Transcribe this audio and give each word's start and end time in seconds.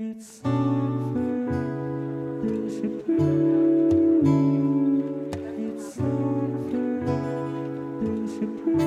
It's 0.00 0.40
over. 0.48 1.60
Disappear. 2.40 3.20
It's 5.60 6.00
over. 6.00 6.88
Disappear. 8.00 8.80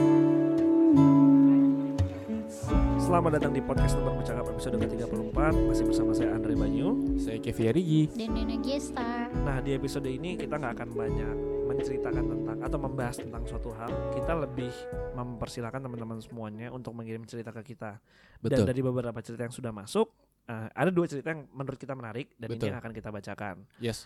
It's 2.33 2.65
Selamat 2.97 3.37
datang 3.37 3.53
di 3.53 3.61
podcast 3.61 3.93
Teman 3.93 4.17
Bercakap 4.17 4.49
episode 4.49 4.81
ke-34 4.81 5.37
Masih 5.69 5.85
bersama 5.85 6.17
saya 6.17 6.33
Andre 6.33 6.57
Banyu 6.57 7.21
Saya 7.21 7.37
Kevi 7.37 7.69
Arigi. 7.69 8.09
dan 8.17 8.33
Dena 8.33 8.57
Gesta. 8.65 9.29
Nah 9.37 9.61
di 9.61 9.77
episode 9.77 10.09
ini 10.09 10.33
kita 10.33 10.57
nggak 10.57 10.81
akan 10.81 10.89
banyak 10.97 11.35
menceritakan 11.69 12.25
tentang 12.25 12.57
Atau 12.65 12.81
membahas 12.81 13.21
tentang 13.21 13.45
suatu 13.45 13.69
hal 13.77 14.17
Kita 14.17 14.33
lebih 14.33 14.73
mempersilahkan 15.13 15.77
teman-teman 15.77 16.17
semuanya 16.25 16.73
Untuk 16.73 16.97
mengirim 16.97 17.21
cerita 17.29 17.53
ke 17.53 17.61
kita 17.61 18.01
Dan 18.41 18.65
Betul. 18.65 18.65
dari 18.65 18.81
beberapa 18.81 19.21
cerita 19.21 19.45
yang 19.45 19.53
sudah 19.53 19.69
masuk 19.69 20.32
eh, 20.45 20.67
Ada 20.71 20.89
dua 20.89 21.05
cerita 21.05 21.29
yang 21.29 21.47
menurut 21.49 21.75
kita 21.75 21.91
menarik 21.91 22.31
Dan 22.35 22.47
ini 22.47 22.55
Betul. 22.55 22.67
yang 22.69 22.79
akan 22.79 22.91
kita 22.91 23.09
bacakan 23.09 23.55
Yes. 23.77 24.05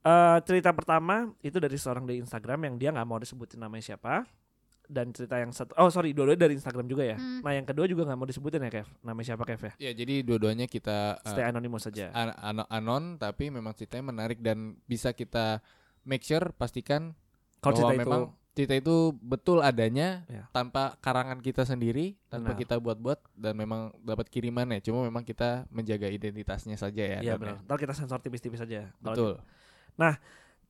Eh, 0.00 0.38
Cerita 0.42 0.70
pertama 0.70 1.30
itu 1.40 1.56
dari 1.56 1.74
seorang 1.74 2.04
di 2.04 2.18
Instagram 2.18 2.58
Yang 2.64 2.74
dia 2.78 2.90
nggak 2.90 3.04
mau 3.04 3.16
disebutin 3.16 3.58
namanya 3.58 3.84
siapa 3.86 4.26
dan 4.84 5.08
cerita 5.08 5.38
yang 5.38 5.48
satu 5.48 5.72
oh 5.78 5.88
sorry 5.88 6.12
dua-duanya 6.12 6.44
dari 6.44 6.54
Instagram 6.54 6.84
juga 6.84 7.06
ya 7.06 7.14
Hmm. 7.14 7.40
nah 7.40 7.54
yang 7.54 7.64
kedua 7.64 7.86
juga 7.86 8.04
nggak 8.04 8.18
mau 8.18 8.26
disebutin 8.26 8.60
ya 8.60 8.70
Kev 8.70 8.88
namanya 9.00 9.26
siapa 9.32 9.44
Kev 9.46 9.62
ya 9.62 9.72
Ya 9.80 9.90
jadi 9.94 10.20
dua-duanya 10.20 10.66
kita 10.66 11.16
uh, 11.16 11.24
stay 11.24 11.40
anonymous 11.40 11.86
saja 11.86 12.10
an- 12.12 12.34
an- 12.34 12.68
anon 12.68 13.16
tapi 13.16 13.48
memang 13.48 13.72
ceritanya 13.72 14.12
menarik 14.12 14.42
dan 14.42 14.76
bisa 14.84 15.14
kita 15.14 15.62
make 16.02 16.20
sure 16.20 16.44
pastikan 16.52 17.14
kalau 17.56 17.72
bahwa 17.72 17.78
cerita 17.78 17.94
itu 17.94 18.02
memang 18.04 18.22
cerita 18.52 18.76
itu 18.76 19.16
betul 19.24 19.64
adanya 19.64 20.28
Ya. 20.28 20.44
tanpa 20.52 21.00
karangan 21.00 21.40
kita 21.40 21.64
sendiri, 21.64 22.20
tanpa 22.28 22.52
Benar. 22.52 22.60
kita 22.60 22.74
buat-buat 22.76 23.20
dan 23.32 23.56
memang 23.56 23.96
dapat 24.04 24.28
kirimannya. 24.28 24.84
Cuma 24.84 25.04
memang 25.04 25.24
kita 25.24 25.64
menjaga 25.72 26.08
identitasnya 26.12 26.76
saja 26.76 27.00
ya. 27.00 27.18
Iya 27.24 27.34
ya. 27.34 27.40
benar. 27.40 27.64
Ntar 27.64 27.78
kita 27.80 27.96
sensor 27.96 28.20
tipis-tipis 28.20 28.60
saja. 28.60 28.92
Kalau 29.00 29.16
Betul. 29.16 29.34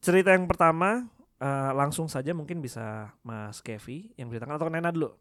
Cerita 0.03 0.34
yang 0.34 0.51
pertama 0.51 1.07
eh, 1.39 1.70
langsung 1.79 2.11
saja 2.11 2.34
mungkin 2.34 2.59
bisa 2.59 3.15
Mas 3.23 3.62
Kevi 3.62 4.11
yang 4.19 4.31
beritakan 4.31 4.59
atau 4.59 4.67
Nena 4.70 4.91
dulu. 4.91 5.14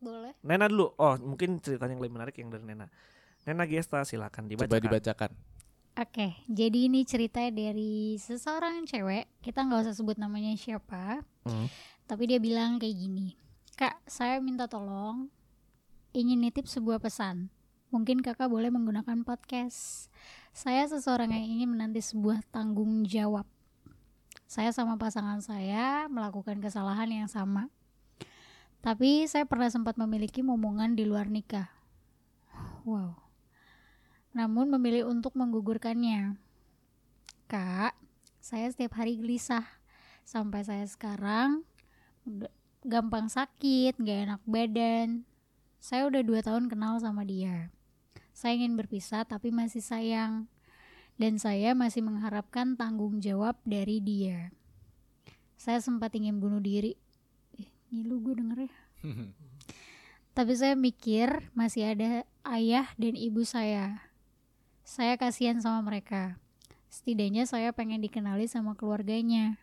Boleh. 0.00 0.32
Nena 0.40 0.68
dulu. 0.68 0.92
Oh 0.96 1.16
mungkin 1.20 1.60
ceritanya 1.60 1.96
yang 1.96 2.02
lebih 2.04 2.14
menarik 2.16 2.36
yang 2.40 2.48
dari 2.48 2.64
Nena. 2.64 2.88
Nena 3.44 3.64
Gesta 3.68 4.00
silakan 4.04 4.48
dibacakan. 4.48 4.68
Coba 4.72 4.80
dibacakan. 4.80 5.30
Oke, 5.94 6.34
jadi 6.50 6.90
ini 6.90 7.06
cerita 7.06 7.38
dari 7.54 8.18
seseorang 8.18 8.82
cewek. 8.82 9.30
Kita 9.38 9.62
nggak 9.62 9.86
usah 9.86 9.94
sebut 9.94 10.18
namanya 10.18 10.50
siapa. 10.58 11.22
Hmm. 11.46 11.70
Tapi 12.04 12.28
dia 12.28 12.36
bilang 12.36 12.76
kayak 12.76 12.96
gini. 12.96 13.32
Kak, 13.74 14.04
saya 14.04 14.38
minta 14.44 14.68
tolong. 14.68 15.32
Ingin 16.12 16.44
nitip 16.44 16.68
sebuah 16.68 17.00
pesan. 17.00 17.48
Mungkin 17.88 18.20
kakak 18.20 18.52
boleh 18.52 18.68
menggunakan 18.68 19.24
podcast. 19.24 20.12
Saya 20.52 20.84
seseorang 20.86 21.32
yang 21.32 21.46
ingin 21.58 21.74
menanti 21.74 22.04
sebuah 22.04 22.44
tanggung 22.52 23.02
jawab. 23.08 23.48
Saya 24.44 24.70
sama 24.70 25.00
pasangan 25.00 25.40
saya 25.40 26.06
melakukan 26.12 26.60
kesalahan 26.60 27.10
yang 27.10 27.26
sama. 27.26 27.72
Tapi 28.84 29.24
saya 29.24 29.48
pernah 29.48 29.72
sempat 29.72 29.96
memiliki 29.96 30.44
momongan 30.44 30.92
di 30.92 31.08
luar 31.08 31.32
nikah. 31.32 31.72
Wow. 32.84 33.16
Namun 34.36 34.68
memilih 34.68 35.08
untuk 35.08 35.32
menggugurkannya. 35.40 36.36
Kak, 37.48 37.96
saya 38.44 38.68
setiap 38.68 39.00
hari 39.00 39.16
gelisah. 39.16 39.64
Sampai 40.22 40.68
saya 40.68 40.84
sekarang 40.84 41.64
gampang 42.84 43.32
sakit, 43.32 43.96
gak 43.96 44.18
enak 44.28 44.42
badan. 44.44 45.24
Saya 45.80 46.08
udah 46.08 46.22
dua 46.24 46.40
tahun 46.40 46.68
kenal 46.68 47.00
sama 47.00 47.24
dia. 47.24 47.72
Saya 48.32 48.56
ingin 48.58 48.76
berpisah 48.76 49.24
tapi 49.24 49.52
masih 49.52 49.80
sayang. 49.80 50.48
Dan 51.14 51.38
saya 51.38 51.78
masih 51.78 52.02
mengharapkan 52.02 52.74
tanggung 52.74 53.22
jawab 53.22 53.54
dari 53.62 54.02
dia. 54.02 54.50
Saya 55.54 55.78
sempat 55.78 56.10
ingin 56.18 56.42
bunuh 56.42 56.58
diri. 56.58 56.98
Eh, 57.54 57.70
ngilu 57.94 58.18
gue 58.18 58.34
denger 58.42 58.58
ya. 58.66 58.74
Tapi 60.34 60.52
saya 60.58 60.74
mikir 60.74 61.46
masih 61.54 61.94
ada 61.94 62.26
ayah 62.42 62.90
dan 62.98 63.14
ibu 63.14 63.46
saya. 63.46 64.10
Saya 64.82 65.14
kasihan 65.14 65.62
sama 65.62 65.78
mereka. 65.86 66.42
Setidaknya 66.90 67.46
saya 67.46 67.70
pengen 67.70 68.02
dikenali 68.02 68.50
sama 68.50 68.74
keluarganya. 68.74 69.62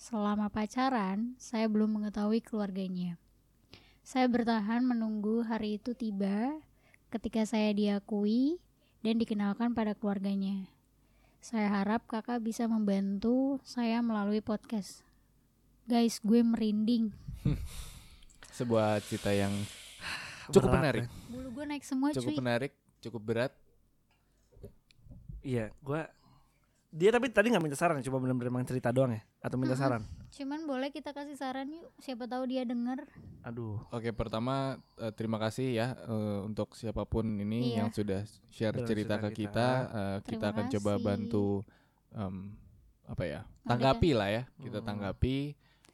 Selama 0.00 0.48
pacaran, 0.48 1.36
saya 1.36 1.68
belum 1.68 2.00
mengetahui 2.00 2.40
keluarganya. 2.40 3.20
Saya 4.00 4.24
bertahan 4.32 4.80
menunggu 4.80 5.44
hari 5.44 5.76
itu 5.76 5.92
tiba 5.92 6.56
ketika 7.12 7.44
saya 7.44 7.68
diakui 7.76 8.56
dan 9.04 9.20
dikenalkan 9.20 9.76
pada 9.76 9.92
keluarganya. 9.92 10.72
Saya 11.44 11.68
harap 11.68 12.08
kakak 12.08 12.40
bisa 12.40 12.64
membantu 12.64 13.60
saya 13.60 14.00
melalui 14.00 14.40
podcast. 14.40 15.04
Guys, 15.84 16.16
gue 16.24 16.40
merinding. 16.40 17.12
Sebuah 18.56 19.04
cerita 19.04 19.36
yang 19.36 19.52
cukup 20.56 20.72
Berat 20.72 20.80
menarik. 20.80 21.04
Bulu 21.28 21.48
gue 21.60 21.64
naik 21.76 21.84
semua 21.84 22.16
Cukup 22.16 22.32
cuy. 22.32 22.40
menarik, 22.40 22.72
cukup 23.04 23.20
berat. 23.20 23.52
Iya, 25.44 25.72
gua 25.84 26.08
dia 26.90 27.08
tapi 27.08 27.30
tadi 27.30 27.48
nggak 27.48 27.62
minta 27.62 27.74
saran, 27.74 27.98
coba 28.00 28.18
benar-benar 28.18 28.50
emang 28.50 28.66
cerita 28.66 28.90
doang 28.90 29.14
ya 29.14 29.22
atau 29.38 29.54
minta 29.54 29.72
Mm-mm. 29.72 29.80
saran. 29.80 30.02
Cuman 30.28 30.60
boleh 30.64 30.90
kita 30.90 31.10
kasih 31.10 31.34
saran 31.34 31.70
yuk. 31.70 31.86
Siapa 31.96 32.26
tahu 32.26 32.46
dia 32.46 32.62
denger. 32.62 33.06
Aduh. 33.42 33.78
Oke, 33.88 34.10
pertama 34.10 34.74
eh, 34.96 35.10
terima 35.10 35.38
kasih 35.38 35.70
ya 35.72 35.86
eh, 35.96 36.38
untuk 36.42 36.74
siapa 36.74 37.02
pun 37.04 37.22
ini 37.36 37.72
Iya. 37.72 37.76
yang 37.78 37.90
sudah 37.90 38.20
share 38.48 38.74
cerita 38.84 39.18
ke 39.18 39.30
kita. 39.30 39.38
kita. 39.38 39.68
Eh, 39.88 40.18
kita 40.24 40.26
Terima 40.26 40.50
akan 40.52 40.64
coba 40.68 40.92
kasih. 40.92 41.04
bantu 41.04 41.46
em, 42.10 42.34
apa 43.06 43.22
ya? 43.24 43.40
Tanggapi 43.62 44.10
lah 44.10 44.28
ya. 44.28 44.42
Kita 44.56 44.78
Hmm. 44.78 44.86
tanggapi. 44.86 45.36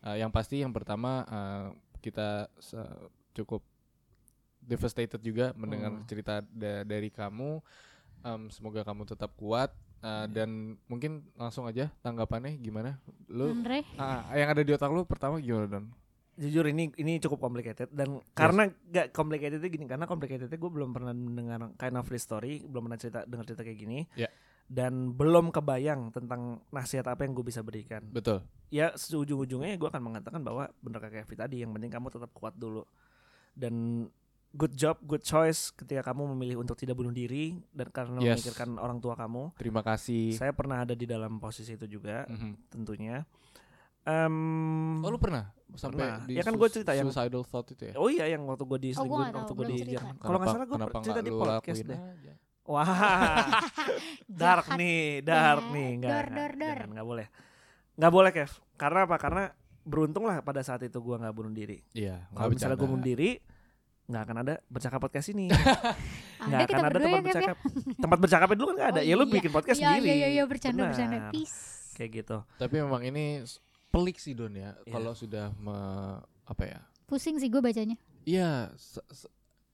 Eh, 0.02 0.16
yang 0.16 0.30
pasti 0.30 0.56
yang 0.58 0.72
pertama 0.72 1.24
eh, 1.24 1.66
kita 2.00 2.48
cukup 3.32 3.60
devastated 4.58 5.20
juga 5.20 5.52
mendengar 5.54 5.92
Hmm. 5.92 6.04
cerita 6.04 6.40
da- 6.42 6.82
dari 6.82 7.08
kamu. 7.08 7.60
Em, 8.22 8.48
semoga 8.48 8.82
kamu 8.82 9.06
tetap 9.06 9.30
kuat 9.34 9.70
Iya. 10.06 10.22
eh, 10.22 10.26
dan 10.30 10.78
mungkin 10.86 11.26
langsung 11.34 11.66
aja 11.66 11.90
tanggapannya 12.06 12.62
gimana? 12.62 13.02
Lu 13.26 13.50
Andre, 13.50 13.82
ah, 13.98 14.30
yang 14.38 14.54
ada 14.54 14.62
di 14.62 14.70
otak 14.70 14.94
lu 14.94 15.02
pertama 15.02 15.42
gimana 15.42 15.66
Don? 15.66 15.90
Jujur 16.36 16.68
ini 16.68 16.92
ini 17.00 17.18
cukup 17.18 17.42
complicated 17.42 17.90
dan 17.90 18.22
karena 18.36 18.68
gak 18.92 19.10
complicatednya 19.10 19.66
gini 19.72 19.88
karena 19.88 20.04
complicatednya 20.04 20.54
gue 20.54 20.70
belum 20.70 20.94
pernah 20.94 21.16
mendengar 21.16 21.74
kind 21.74 21.96
of 21.98 22.06
free 22.06 22.20
story, 22.20 22.62
belum 22.62 22.86
pernah 22.86 23.00
cerita 23.00 23.26
dengar 23.26 23.44
cerita 23.48 23.66
kayak 23.66 23.78
gini. 23.82 24.06
Ya. 24.14 24.30
Dan 24.66 25.14
belum 25.14 25.54
kebayang 25.54 26.10
tentang 26.10 26.60
nasihat 26.74 27.06
apa 27.06 27.22
yang 27.22 27.34
gue 27.34 27.46
bisa 27.46 27.62
berikan. 27.62 28.02
Betul. 28.10 28.42
ya 28.66 28.90
seujung-ujungnya 28.98 29.78
gue 29.78 29.88
akan 29.88 30.02
mengatakan 30.02 30.42
bahwa 30.42 30.66
bener 30.82 30.98
kayak 30.98 31.22
Kevin 31.22 31.38
tadi 31.38 31.56
yang 31.62 31.70
penting 31.70 31.90
kamu 31.90 32.10
tetap 32.10 32.30
kuat 32.34 32.54
dulu 32.58 32.82
dan 33.56 34.04
good 34.56 34.72
job 34.72 34.96
good 35.00 35.20
choice 35.20 35.70
ketika 35.70 36.00
kamu 36.02 36.32
memilih 36.32 36.56
untuk 36.58 36.74
tidak 36.74 36.94
bunuh 36.94 37.12
diri 37.12 37.60
dan 37.70 37.88
karena 37.88 38.18
Yes. 38.18 38.40
memikirkan 38.40 38.76
orang 38.76 38.96
tua 38.96 39.14
kamu 39.14 39.52
Terima 39.54 39.80
kasih. 39.80 40.32
saya 40.32 40.50
pernah 40.50 40.80
ada 40.80 40.92
di 40.92 41.04
dalam 41.04 41.36
posisi 41.36 41.72
itu 41.72 41.86
juga 41.86 42.24
Mhm. 42.26 42.52
tentunya 42.68 43.22
Em, 44.02 45.02
Oh 45.02 45.10
lu 45.10 45.18
pernah 45.18 45.50
sampai 45.74 45.98
Pernah. 45.98 46.18
di 46.24 46.32
Ya 46.32 46.42
kan 46.42 46.54
gua 46.54 46.70
cerita 46.70 46.94
yang- 46.94 47.10
suicidal 47.10 47.42
thought 47.42 47.66
itu 47.68 47.82
ya? 47.84 47.94
oh 47.94 48.06
iya 48.06 48.24
yang 48.28 48.46
waktu 48.46 48.62
gue 48.64 48.78
diselingkuhin 48.80 49.28
nggak 49.28 49.40
waktu 49.40 49.52
gue 49.52 49.66
di. 49.66 49.76
Jerman 49.90 50.14
kalau 50.16 50.36
nggak 50.36 50.48
salah 50.48 50.64
gue 50.64 50.78
cerita 50.78 51.10
nggak 51.10 51.26
di 51.26 51.32
podcast 51.34 51.66
lakuin 51.76 51.86
deh 51.86 51.98
aja? 51.98 52.32
wah 52.64 52.90
dark 54.26 54.66
nih 54.78 54.98
dark 55.20 55.58
Jahat. 55.60 55.74
nih 55.74 55.88
enggak 55.92 56.10
Dor, 56.12 56.26
dor, 56.28 56.52
dor. 56.54 56.78
nggak 56.88 57.02
boleh 57.04 57.26
nggak 57.96 58.12
boleh 58.12 58.30
Kev 58.30 58.52
karena 58.76 59.00
apa 59.02 59.16
karena 59.18 59.42
beruntung 59.82 60.24
lah 60.24 60.38
pada 60.40 60.60
saat 60.60 60.82
itu 60.82 60.94
gue 60.96 61.16
nggak 61.16 61.30
bunuh 61.32 61.50
diri 61.50 61.78
Iya, 61.92 62.26
Kalau 62.28 62.46
misalnya 62.48 62.74
gue 62.76 62.88
bunuh 62.88 63.02
diri, 63.04 63.30
nggak 64.06 64.22
akan 64.22 64.36
ada 64.40 64.54
bercakap 64.66 64.98
podcast 65.02 65.28
ini. 65.30 65.50
Nggak 66.46 66.60
kita 66.70 66.78
akan 66.78 66.86
ada 66.86 66.94
berdua 66.94 67.08
tempat 67.10 67.16
ya 67.16 67.18
Kev 67.18 67.26
ya? 67.26 67.26
bercakap. 67.26 67.56
tempat 67.98 68.18
bercakapnya 68.22 68.56
dulu 68.56 68.66
kan 68.70 68.76
nggak 68.78 68.90
ada. 68.94 69.00
Oh 69.02 69.08
ya 69.08 69.14
lu 69.18 69.24
iya. 69.26 69.34
bikin 69.34 69.50
podcast 69.50 69.78
Iya, 69.78 69.86
sendiri. 69.90 70.06
Iya 70.06 70.14
iya 70.14 70.28
iya 70.30 70.44
bercanda 70.46 70.78
Benar. 70.78 70.90
bercanda. 70.94 71.18
Peace. 71.34 71.58
Kayak 71.98 72.10
gitu. 72.14 72.36
Tapi 72.54 72.74
memang 72.78 73.02
ini 73.02 73.24
pelik 73.90 74.16
sih 74.16 74.32
Don 74.36 74.54
ya, 74.54 74.70
Iya. 74.84 74.92
kalau 74.94 75.12
sudah 75.16 75.50
me- 75.58 76.20
apa 76.46 76.62
ya? 76.62 76.80
Pusing 77.04 77.42
sih 77.42 77.50
gue 77.50 77.58
bacanya. 77.58 77.96
Iya, 78.22 78.70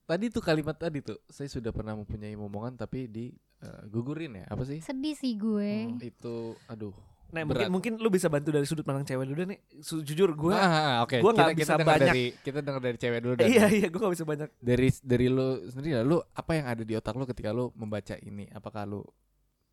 tadi 0.05 0.25
tuh 0.29 0.41
kalimat 0.41 0.73
tadi 0.73 1.01
tuh, 1.01 1.17
saya 1.27 1.45
sudah 1.45 1.69
pernah 1.69 1.93
mempunyai 1.93 2.33
momongan 2.33 2.73
tapi 2.73 3.05
di 3.05 3.29
eh, 3.59 3.81
gugurin 3.87 4.33
ya, 4.41 4.45
apa 4.49 4.63
sih? 4.65 4.81
Sedih 4.81 5.13
sih 5.13 5.37
gue. 5.37 5.93
Hmm. 5.93 6.01
Itu 6.01 6.57
aduh. 6.65 6.95
Nah 7.33 7.41
Berat. 7.49 7.65
mungkin 7.65 7.69
mungkin 7.73 7.93
lu 7.97 8.13
bisa 8.13 8.29
bantu 8.29 8.53
dari 8.53 8.69
sudut 8.69 8.85
pandang 8.85 9.09
cewek 9.09 9.25
dulu 9.25 9.37
deh 9.41 9.47
nih. 9.57 9.59
Su- 9.81 10.05
jujur 10.05 10.37
gue. 10.37 10.53
Ah, 10.53 10.69
ah, 10.69 10.95
oke. 11.01 11.17
gua 11.17 11.33
nggak 11.33 11.49
kita, 11.51 11.57
bisa 11.57 11.73
kita 11.73 11.81
dengar 11.81 11.93
banyak. 11.97 12.13
dari 12.13 12.25
kita 12.45 12.59
dengar 12.61 12.81
dari 12.85 12.97
cewek 13.01 13.19
dulu 13.25 13.33
dan 13.33 13.47
iya 13.57 13.65
iya 13.73 13.87
gue 13.89 13.99
gak 13.99 14.13
bisa 14.13 14.25
banyak. 14.29 14.49
dari 14.61 14.89
dari 15.01 15.25
lu 15.33 15.47
sendiri 15.73 15.93
lah, 15.97 16.05
lu 16.05 16.17
apa 16.21 16.51
yang 16.53 16.65
ada 16.69 16.83
di 16.85 16.93
otak 16.93 17.17
lu 17.17 17.25
ketika 17.25 17.49
lu 17.49 17.73
membaca 17.73 18.13
ini? 18.21 18.45
Apakah 18.53 18.85
lu 18.85 19.01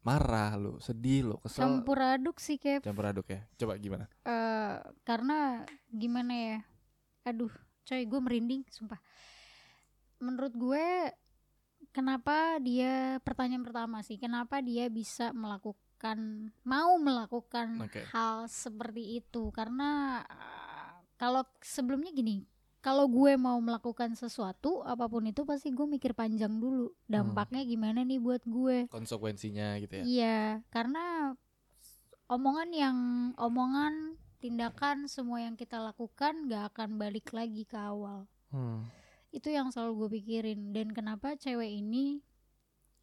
marah, 0.01 0.57
lu 0.57 0.81
sedih, 0.81 1.29
lu 1.29 1.37
kesel? 1.45 1.61
Campur 1.61 2.01
aduk 2.01 2.41
sih 2.41 2.57
Kev. 2.57 2.81
Campur 2.81 3.05
aduk 3.13 3.29
ya. 3.29 3.45
Coba 3.61 3.77
gimana? 3.77 4.09
Eh, 4.25 4.77
karena 5.05 5.69
gimana 5.93 6.33
ya? 6.33 6.59
Aduh, 7.29 7.53
coy 7.85 8.09
gue 8.09 8.21
merinding 8.25 8.65
sumpah. 8.73 8.97
Menurut 10.17 10.57
gue 10.57 11.13
kenapa 11.93 12.57
dia 12.65 13.21
pertanyaan 13.21 13.65
pertama 13.67 14.01
sih 14.01 14.17
kenapa 14.17 14.63
dia 14.65 14.89
bisa 14.89 15.35
melakukan 15.37 15.90
mau 16.65 16.97
melakukan 16.97 17.85
Oke. 17.85 18.09
hal 18.09 18.49
seperti 18.49 19.21
itu 19.21 19.53
karena 19.53 20.23
uh, 20.25 21.05
kalau 21.21 21.45
sebelumnya 21.61 22.09
gini 22.17 22.49
kalau 22.81 23.05
gue 23.13 23.37
mau 23.37 23.61
melakukan 23.61 24.17
sesuatu 24.17 24.81
apa 24.89 25.05
pun 25.05 25.29
itu 25.29 25.45
pasti 25.45 25.69
gue 25.69 25.85
mikir 25.85 26.17
panjang 26.17 26.57
dulu 26.57 26.89
dampaknya 27.05 27.61
gimana 27.69 28.01
nih 28.01 28.17
buat 28.17 28.41
gue 28.49 28.89
Konsekuensinya 28.89 29.77
gitu 29.85 30.01
ya. 30.01 30.05
Iya, 30.09 30.41
karena 30.73 31.37
omongan 32.31 32.71
yang 32.71 32.99
omongan, 33.35 34.15
tindakan 34.39 35.11
semua 35.11 35.43
yang 35.43 35.59
kita 35.59 35.83
lakukan 35.83 36.47
gak 36.47 36.73
akan 36.73 36.97
balik 36.97 37.35
lagi 37.35 37.67
ke 37.67 37.75
awal. 37.75 38.31
Hmm. 38.55 38.87
Itu 39.35 39.51
yang 39.51 39.75
selalu 39.75 40.07
gue 40.07 40.09
pikirin. 40.23 40.71
Dan 40.71 40.95
kenapa 40.95 41.35
cewek 41.35 41.69
ini, 41.69 42.23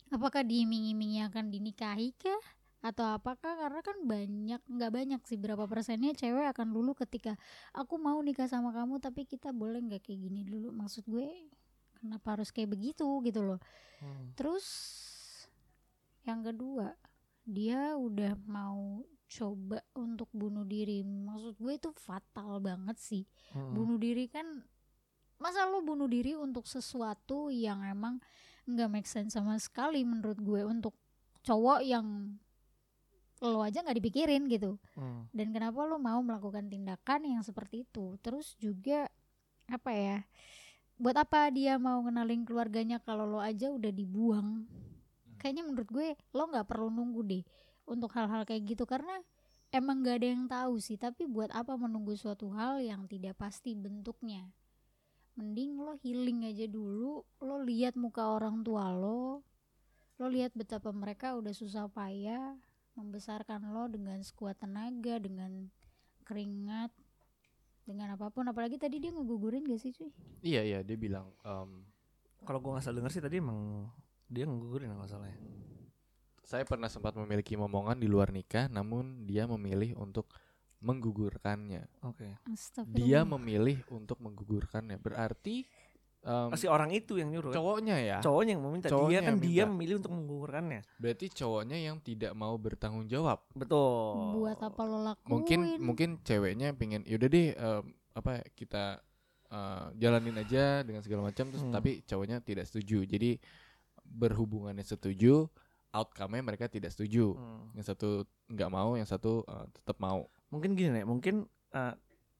apakah 0.10 0.48
diiming-imingi 0.48 1.28
akan 1.28 1.52
dinikahi 1.52 2.16
kah? 2.16 2.44
Atau 2.88 3.04
apakah 3.04 3.60
karena 3.60 3.84
kan 3.84 3.98
banyak, 4.08 4.62
nggak 4.64 4.92
banyak 4.96 5.22
sih 5.28 5.36
berapa 5.36 5.68
persennya 5.68 6.16
cewek 6.16 6.48
akan 6.56 6.72
lulu 6.72 6.96
ketika 6.96 7.36
aku 7.76 8.00
mau 8.00 8.16
nikah 8.24 8.48
sama 8.48 8.72
kamu 8.72 9.04
tapi 9.04 9.28
kita 9.28 9.52
boleh 9.52 9.84
nggak 9.84 10.08
kayak 10.08 10.20
gini 10.24 10.48
dulu. 10.48 10.72
Maksud 10.72 11.04
gue 11.04 11.52
kenapa 12.00 12.40
harus 12.40 12.56
kayak 12.56 12.72
begitu 12.72 13.04
gitu 13.28 13.44
loh. 13.44 13.60
Hmm. 14.00 14.32
Terus 14.40 14.66
yang 16.24 16.48
kedua, 16.48 16.96
dia 17.44 18.00
udah 18.00 18.40
mau 18.48 19.04
coba 19.28 19.84
untuk 20.00 20.32
bunuh 20.32 20.64
diri. 20.64 21.04
Maksud 21.04 21.60
gue 21.60 21.74
itu 21.76 21.92
fatal 22.00 22.64
banget 22.64 22.96
sih. 22.96 23.28
Hmm. 23.52 23.76
Bunuh 23.76 24.00
diri 24.00 24.32
kan 24.32 24.64
masa 25.38 25.70
lo 25.70 25.86
bunuh 25.86 26.10
diri 26.10 26.34
untuk 26.34 26.66
sesuatu 26.66 27.54
yang 27.54 27.86
emang 27.86 28.18
nggak 28.66 28.90
make 28.90 29.10
sense 29.10 29.38
sama 29.38 29.54
sekali 29.62 30.02
menurut 30.02 30.40
gue 30.42 30.66
untuk 30.66 30.98
cowok 31.46 31.86
yang 31.86 32.36
lo 33.44 33.62
aja 33.62 33.86
nggak 33.86 33.98
dipikirin 34.02 34.50
gitu. 34.50 34.82
Hmm. 34.98 35.30
dan 35.30 35.54
kenapa 35.54 35.86
lo 35.86 36.02
mau 36.02 36.18
melakukan 36.26 36.66
tindakan 36.70 37.22
yang 37.38 37.44
seperti 37.46 37.86
itu? 37.86 38.18
Terus 38.26 38.58
juga 38.58 39.06
apa 39.68 39.92
ya 39.92 40.18
buat 40.98 41.14
apa 41.14 41.54
dia 41.54 41.78
mau 41.78 42.02
kenalin 42.02 42.42
keluarganya 42.42 42.98
kalau 42.98 43.30
lo 43.30 43.38
aja 43.38 43.70
udah 43.70 43.94
dibuang? 43.94 44.66
Kayaknya 45.38 45.64
menurut 45.70 45.90
gue 45.94 46.08
lo 46.34 46.44
nggak 46.50 46.66
perlu 46.66 46.90
nunggu 46.90 47.22
deh 47.22 47.44
untuk 47.86 48.10
hal-hal 48.18 48.42
kayak 48.50 48.66
gitu. 48.74 48.90
Karena 48.90 49.22
emang 49.70 50.02
gak 50.02 50.24
ada 50.24 50.28
yang 50.34 50.46
tahu 50.50 50.82
sih 50.82 50.98
tapi 50.98 51.30
buat 51.30 51.54
apa 51.54 51.78
menunggu 51.78 52.18
suatu 52.18 52.50
hal 52.58 52.82
yang 52.82 53.06
tidak 53.06 53.38
pasti 53.38 53.78
bentuknya? 53.78 54.50
Mending 55.38 55.78
lo 55.78 55.94
healing 56.02 56.50
aja 56.50 56.66
dulu 56.66 57.22
lo 57.46 57.56
lihat 57.62 57.94
muka 57.94 58.26
orang 58.26 58.66
tua 58.66 58.90
lo 58.90 59.46
lo 60.18 60.26
lihat 60.26 60.50
betapa 60.58 60.90
mereka 60.90 61.38
udah 61.38 61.54
susah 61.54 61.86
payah 61.94 62.58
membesarkan 62.98 63.70
lo 63.70 63.86
dengan 63.86 64.18
sekuat 64.20 64.58
tenaga 64.58 65.22
dengan 65.22 65.70
keringat 66.26 66.90
dengan 67.88 68.18
apa 68.18 68.28
pun 68.28 68.44
apalagi 68.44 68.76
tadi 68.76 69.00
dia 69.00 69.16
ngegugurin 69.16 69.64
gak 69.64 69.80
sih 69.80 69.96
cuy 69.96 70.12
Iya 70.44 70.62
iya 70.66 70.80
dia 70.84 70.98
bilang 71.00 71.32
em, 71.46 71.86
Kalau 72.44 72.60
gue 72.60 72.74
nggak 72.76 72.84
salah 72.84 72.98
denger 73.00 73.14
sih 73.16 73.24
tadi 73.24 73.40
emang 73.40 73.88
dia 74.28 74.44
ngegugurin 74.44 74.92
nggak 74.92 75.08
salah 75.08 75.30
ya. 75.32 75.38
saya 76.44 76.64
pernah 76.68 76.88
sempat 76.92 77.16
memiliki 77.16 77.56
momongan 77.56 77.96
di 77.96 78.08
luar 78.08 78.32
nikah 78.32 78.68
namun 78.68 79.24
dia 79.24 79.44
memilih 79.48 79.96
untuk 80.00 80.28
menggugurkannya. 80.78 82.06
Oke. 82.06 82.38
Astagfirullah. 82.46 83.02
Dia 83.02 83.20
memilih 83.26 83.82
untuk 83.90 84.22
menggugurkannya. 84.22 85.02
Berarti 85.02 85.66
em, 86.20 86.50
Si 86.54 86.66
orang 86.66 86.90
itu 86.90 87.16
yang 87.16 87.30
nyuruh. 87.30 87.50
kan? 87.50 87.58
cowoknya 87.58 87.96
ya. 87.98 88.18
Cowoknya 88.20 88.52
yang 88.54 88.64
meminta. 88.64 88.88
Cowoknya 88.88 89.10
dia 89.12 89.20
kan 89.20 89.28
yang 89.28 89.40
dia 89.40 89.54
minta. 89.60 89.72
memilih 89.72 89.96
untuk 89.98 90.12
menggugurkannya. 90.14 90.82
Berarti 90.96 91.26
cowoknya 91.32 91.78
yang 91.80 91.98
tidak 92.00 92.32
mau 92.34 92.56
bertanggung 92.56 93.06
jawab. 93.06 93.44
Betul. 93.52 94.38
buat 94.38 94.58
apa 94.58 94.82
lo 94.82 94.98
lakuin 95.04 95.30
Mungkin 95.30 95.60
mungkin 95.80 96.10
ceweknya 96.22 96.74
pengen 96.74 97.02
yaudah 97.04 97.28
deh 97.28 97.48
em, 97.52 97.84
apa 98.12 98.32
kita 98.52 99.00
eh, 99.48 99.86
jalanin 99.96 100.36
aja 100.36 100.82
dengan 100.82 101.00
segala 101.00 101.22
macam 101.24 101.48
terus 101.48 101.62
Hmm. 101.62 101.72
tapi 101.72 102.02
cowoknya 102.04 102.42
tidak 102.42 102.66
setuju. 102.66 103.04
Jadi 103.04 103.40
berhubungannya 104.04 104.84
setuju, 104.84 105.48
outcome-nya 105.90 106.44
mereka 106.44 106.68
tidak 106.68 106.92
setuju. 106.92 107.36
Hmm. 107.36 107.72
Yang 107.74 107.86
satu 107.92 108.10
nggak 108.48 108.70
mau, 108.70 108.96
yang 108.96 109.06
satu 109.06 109.44
eh, 109.44 109.66
tetap 109.74 109.98
mau. 109.98 110.28
Mungkin 110.48 110.74
gini 110.74 110.92
nih, 110.94 111.06
mungkin 111.06 111.44
eh, 111.72 111.94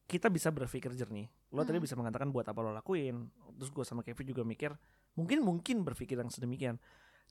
kita 0.06 0.28
bisa 0.28 0.48
berpikir 0.50 0.92
jernih. 0.94 1.28
Lo 1.52 1.64
tadi 1.64 1.80
Hmm. 1.80 1.86
bisa 1.88 1.96
mengatakan 1.96 2.28
buat 2.30 2.44
apa 2.44 2.60
lo 2.60 2.76
lakuin. 2.76 3.32
Terus 3.58 3.72
gue 3.72 3.86
sama 3.88 4.04
Kevin 4.04 4.28
juga 4.28 4.44
mikir, 4.44 4.76
mungkin 5.16 5.42
mungkin 5.42 5.82
berpikir 5.82 6.20
yang 6.20 6.28
sedemikian. 6.28 6.76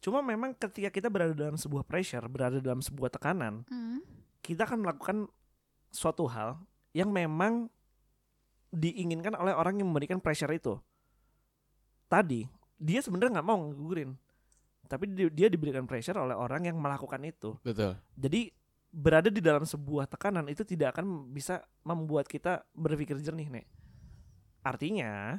Cuma 0.00 0.20
memang 0.20 0.52
ketika 0.52 0.88
kita 0.88 1.08
berada 1.08 1.32
dalam 1.32 1.56
sebuah 1.56 1.84
pressure, 1.84 2.24
berada 2.28 2.60
dalam 2.60 2.80
sebuah 2.80 3.12
tekanan, 3.12 3.64
Hmm. 3.68 4.00
kita 4.40 4.64
akan 4.64 4.84
melakukan 4.84 5.16
suatu 5.92 6.28
hal 6.28 6.60
yang 6.92 7.12
memang 7.12 7.68
diinginkan 8.68 9.32
oleh 9.36 9.52
orang 9.52 9.80
yang 9.80 9.88
memberikan 9.88 10.20
pressure 10.20 10.50
itu. 10.52 10.76
Tadi 12.06 12.46
dia 12.76 13.00
sebenarnya 13.00 13.40
nggak 13.40 13.48
mau 13.48 13.58
ngegugurin, 13.66 14.12
tapi 14.86 15.08
dia, 15.10 15.26
dia 15.32 15.48
diberikan 15.48 15.88
pressure 15.88 16.16
oleh 16.20 16.36
orang 16.36 16.68
yang 16.68 16.76
melakukan 16.76 17.18
itu. 17.24 17.56
Betul. 17.64 17.96
Jadi 18.14 18.52
berada 18.92 19.28
di 19.28 19.40
dalam 19.42 19.66
sebuah 19.66 20.06
tekanan 20.06 20.46
itu 20.48 20.62
tidak 20.62 20.96
akan 20.96 21.32
bisa 21.32 21.60
membuat 21.82 22.30
kita 22.30 22.62
berpikir 22.72 23.18
jernih 23.18 23.48
nih. 23.50 23.66
Artinya, 24.66 25.38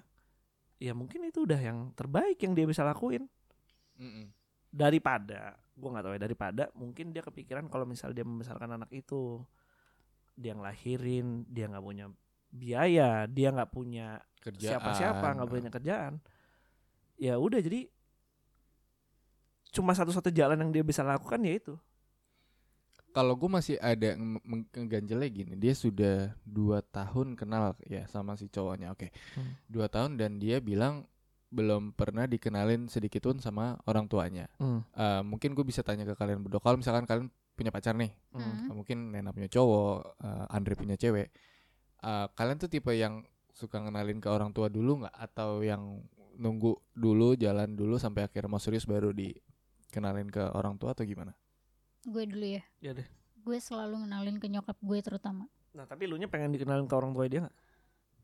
ya 0.79 0.95
mungkin 0.95 1.27
itu 1.27 1.43
udah 1.43 1.59
yang 1.59 1.91
terbaik 1.91 2.39
yang 2.39 2.55
dia 2.55 2.63
bisa 2.63 2.87
lakuin. 2.87 3.27
Mm-mm. 3.97 4.29
daripada 4.67 5.57
gue 5.73 5.89
nggak 5.89 6.05
tahu 6.05 6.13
ya 6.13 6.21
daripada 6.21 6.63
mungkin 6.77 7.09
dia 7.09 7.25
kepikiran 7.25 7.65
kalau 7.65 7.89
misal 7.89 8.13
dia 8.13 8.21
membesarkan 8.21 8.77
anak 8.77 8.93
itu 8.93 9.41
dia 10.37 10.53
ngelahirin 10.53 11.49
dia 11.49 11.65
nggak 11.65 11.81
punya 11.81 12.05
biaya 12.53 13.25
dia 13.25 13.49
nggak 13.49 13.73
punya 13.73 14.21
siapa-siapa 14.53 15.33
nggak 15.33 15.49
punya 15.49 15.69
kerjaan. 15.73 16.13
Ya 17.17 17.41
udah 17.41 17.57
jadi 17.57 17.89
cuma 19.73 19.97
satu-satu 19.97 20.29
jalan 20.29 20.61
yang 20.61 20.71
dia 20.71 20.83
bisa 20.85 21.01
lakukan 21.01 21.41
ya 21.41 21.57
itu 21.57 21.73
Kalau 23.17 23.33
gue 23.33 23.49
masih 23.49 23.81
ada 23.81 24.13
nge- 24.13 24.45
meng- 24.45 24.69
ngeganjelnya 24.69 25.29
gini, 25.33 25.53
dia 25.57 25.73
sudah 25.73 26.37
dua 26.45 26.85
tahun 26.85 27.33
kenal 27.33 27.73
ya 27.81 28.05
sama 28.05 28.37
si 28.37 28.45
cowoknya, 28.45 28.93
oke, 28.93 29.09
Hmm. 29.33 29.57
dua 29.65 29.89
tahun 29.89 30.21
dan 30.21 30.37
dia 30.37 30.61
bilang 30.61 31.09
belum 31.49 31.97
pernah 31.97 32.29
dikenalin 32.29 32.85
sedikit 32.85 33.25
pun 33.25 33.41
sama 33.41 33.73
orang 33.89 34.05
tuanya. 34.05 34.45
Eh, 34.93 35.21
mungkin 35.25 35.57
gue 35.57 35.65
bisa 35.65 35.81
tanya 35.81 36.05
ke 36.05 36.13
kalian 36.13 36.45
berdua, 36.45 36.61
kalau 36.61 36.77
misalkan 36.77 37.09
kalian 37.09 37.33
punya 37.57 37.73
pacar 37.73 37.97
nih, 37.97 38.13
Hmm. 38.37 38.69
eh, 38.69 38.75
mungkin 38.77 39.09
Nena 39.09 39.33
punya 39.33 39.49
cowok, 39.49 40.21
eh, 40.21 40.45
Andre 40.53 40.77
punya 40.77 40.93
cewek, 40.93 41.33
eh, 42.05 42.27
kalian 42.37 42.57
tuh 42.61 42.69
tipe 42.69 42.93
yang 42.93 43.25
suka 43.49 43.81
ngenalin 43.81 44.21
ke 44.21 44.29
orang 44.29 44.53
tua 44.53 44.69
dulu 44.69 45.01
nggak, 45.01 45.15
atau 45.17 45.65
yang 45.65 46.05
nunggu 46.37 46.77
dulu, 46.93 47.33
jalan 47.33 47.73
dulu 47.73 47.97
sampai 47.97 48.29
akhirnya 48.29 48.45
mau 48.45 48.61
serius 48.61 48.85
baru 48.85 49.09
dikenalin 49.09 50.29
ke 50.29 50.53
orang 50.53 50.77
tua 50.77 50.93
atau 50.93 51.01
gimana? 51.01 51.33
Gue 52.07 52.23
dulu 52.23 52.47
ya. 52.47 52.63
Ya 52.79 52.91
deh. 52.95 53.07
Gue 53.37 53.59
selalu 53.59 54.07
ngenalin 54.07 54.39
ke 54.39 54.47
nyokap 54.47 54.79
gue 54.79 54.99
terutama. 55.03 55.45
Nah 55.75 55.83
tapi 55.83 56.07
lu 56.07 56.15
nya 56.15 56.25
pengen 56.25 56.55
dikenalin 56.55 56.87
ke 56.87 56.95
orang 56.95 57.11
tua 57.11 57.27
dia 57.27 57.43
nggak? 57.43 57.57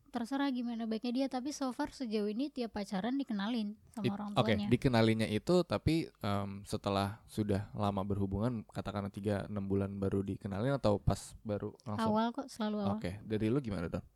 Terserah 0.08 0.46
gimana 0.48 0.86
baiknya 0.86 1.10
dia 1.10 1.26
tapi 1.26 1.50
so 1.50 1.74
far 1.74 1.90
sejauh 1.90 2.30
ini 2.30 2.46
tiap 2.46 2.70
pacaran 2.72 3.18
dikenalin 3.18 3.74
sama 3.90 4.06
It- 4.06 4.14
orang 4.14 4.30
Oke, 4.38 4.54
tuanya. 4.54 4.68
dikenalinnya 4.70 5.26
itu 5.26 5.66
tapi 5.66 6.06
em, 6.22 6.62
setelah 6.62 7.18
sudah 7.26 7.66
lama 7.74 8.06
berhubungan, 8.06 8.62
katakanlah 8.70 9.10
3 9.10 9.50
6 9.50 9.66
bulan 9.66 9.90
baru 9.98 10.22
dikenalin 10.22 10.78
atau 10.78 11.02
pas 11.02 11.18
baru 11.42 11.74
langsung? 11.82 12.14
awal 12.14 12.30
kok 12.30 12.46
selalu 12.46 12.76
awal. 12.78 12.94
Oke, 12.94 13.18
dari 13.26 13.50
lu 13.50 13.58
gimana, 13.58 13.90
Don? 13.90 14.06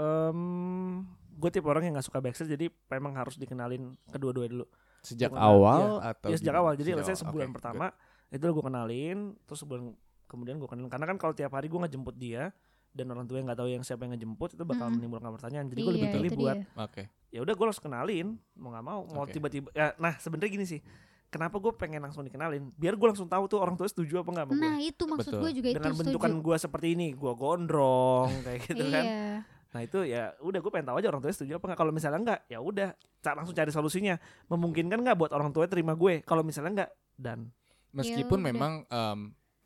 um, 0.00 1.04
gue 1.34 1.50
tipe 1.50 1.64
orang 1.64 1.82
yang 1.82 1.94
nggak 1.94 2.06
suka 2.06 2.18
backstreet 2.18 2.50
jadi 2.50 2.66
memang 2.90 3.12
harus 3.14 3.34
dikenalin 3.34 3.82
kedua-dua 4.08 4.46
dulu 4.46 4.66
Sejak 5.00 5.28
Bukan, 5.28 5.42
awal 5.42 5.80
iya. 6.00 6.10
atau 6.10 6.28
ya 6.32 6.36
sejak 6.36 6.48
gimana? 6.48 6.62
awal 6.62 6.72
jadi 6.74 6.88
Sejak 6.88 6.96
let's 6.96 7.06
say 7.06 7.12
awal, 7.12 7.22
sebulan 7.26 7.48
oke, 7.48 7.54
pertama 7.54 7.86
itu 8.30 8.44
gue 8.44 8.64
kenalin 8.64 9.18
terus 9.44 9.58
sebulan 9.60 9.82
kemudian 10.24 10.56
gue 10.56 10.66
kenalin 10.66 10.88
karena 10.88 11.06
kan 11.06 11.16
kalau 11.16 11.32
tiap 11.32 11.52
hari 11.52 11.66
gue 11.66 11.76
ngejemput 11.78 12.14
dia 12.14 12.50
dan 12.90 13.10
orang 13.10 13.26
tua 13.26 13.36
yang 13.36 13.46
nggak 13.46 13.58
tahu 13.58 13.68
yang 13.68 13.82
siapa 13.82 14.02
yang 14.02 14.14
ngejemput 14.14 14.54
itu 14.54 14.62
bakal 14.62 14.86
Mm-mm. 14.86 14.96
menimbulkan 14.96 15.28
pertanyaan 15.30 15.66
jadi 15.66 15.80
gue 15.82 15.92
lebih 15.92 16.08
Iya, 16.08 16.14
pilih 16.14 16.30
itu 16.30 16.38
buat 16.38 16.56
good. 16.56 16.78
Oke. 16.80 17.02
ya 17.28 17.38
udah 17.42 17.52
gue 17.52 17.64
harus 17.66 17.80
kenalin 17.82 18.26
mau 18.54 18.70
nggak 18.70 18.84
mau 18.84 19.00
mau 19.04 19.24
Oke. 19.26 19.34
tiba-tiba 19.34 19.68
ya 19.70 19.92
nah 19.98 20.14
sebenarnya 20.16 20.50
gini 20.52 20.64
sih 20.64 20.80
kenapa 21.26 21.58
gue 21.58 21.74
pengen 21.74 21.98
langsung 22.00 22.22
dikenalin 22.22 22.70
biar 22.72 22.94
gue 22.94 23.06
langsung 23.10 23.26
tahu 23.26 23.44
tuh 23.44 23.58
orang 23.58 23.74
tua 23.74 23.90
setuju 23.90 24.22
apa 24.22 24.30
nggak 24.30 24.46
sama 24.46 24.54
nah 24.56 24.76
gue 24.78 24.86
itu 24.86 25.02
maksud 25.04 25.32
gue 25.34 25.50
juga 25.52 25.68
itu 25.68 25.76
dengan 25.76 25.92
bentukan 25.92 26.30
setuju 26.32 26.46
gue 26.46 26.56
seperti 26.62 26.86
ini 26.94 27.06
gue 27.12 27.32
gondrong 27.34 28.30
kayak 28.46 28.60
gitu 28.64 28.84
kan 28.88 29.04
iya 29.04 29.42
Nah 29.74 29.82
itu 29.82 30.06
ya 30.06 30.30
udah 30.38 30.62
gue 30.62 30.70
pengen 30.70 30.86
tahu 30.86 31.02
aja 31.02 31.08
orang 31.10 31.20
tuanya 31.20 31.34
setuju 31.34 31.52
apa 31.58 31.64
nggak. 31.66 31.78
Kalau 31.78 31.90
misalnya 31.90 32.18
enggak 32.22 32.40
ya 32.46 32.58
udah 32.58 32.88
ca- 33.18 33.34
langsung 33.34 33.52
cari 33.52 33.68
solusinya. 33.68 34.14
Memungkinkan 34.46 35.02
nggak 35.02 35.18
buat 35.18 35.32
orang 35.34 35.50
tua 35.50 35.66
terima 35.66 35.92
gue? 35.92 36.22
Kalau 36.22 36.40
misalnya 36.40 36.70
enggak 36.70 36.90
dan 37.14 37.50
Meskipun 37.90 38.38
udah. 38.38 38.46
memang 38.48 38.72
em, 38.84 39.18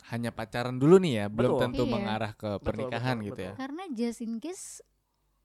hanya 0.08 0.30
pacaran 0.30 0.76
dulu 0.76 0.96
nih 0.96 1.12
ya, 1.14 1.26
belum 1.28 1.50
Betul. 1.52 1.62
tentu 1.64 1.82
Iya. 1.84 1.92
mengarah 1.92 2.32
ke 2.32 2.50
pernikahan 2.58 3.16
betul, 3.16 3.28
gitu 3.28 3.40
ya. 3.40 3.52
betul. 3.52 3.60
karena 3.60 3.82
just 3.92 4.20
in 4.20 4.32
case 4.36 4.80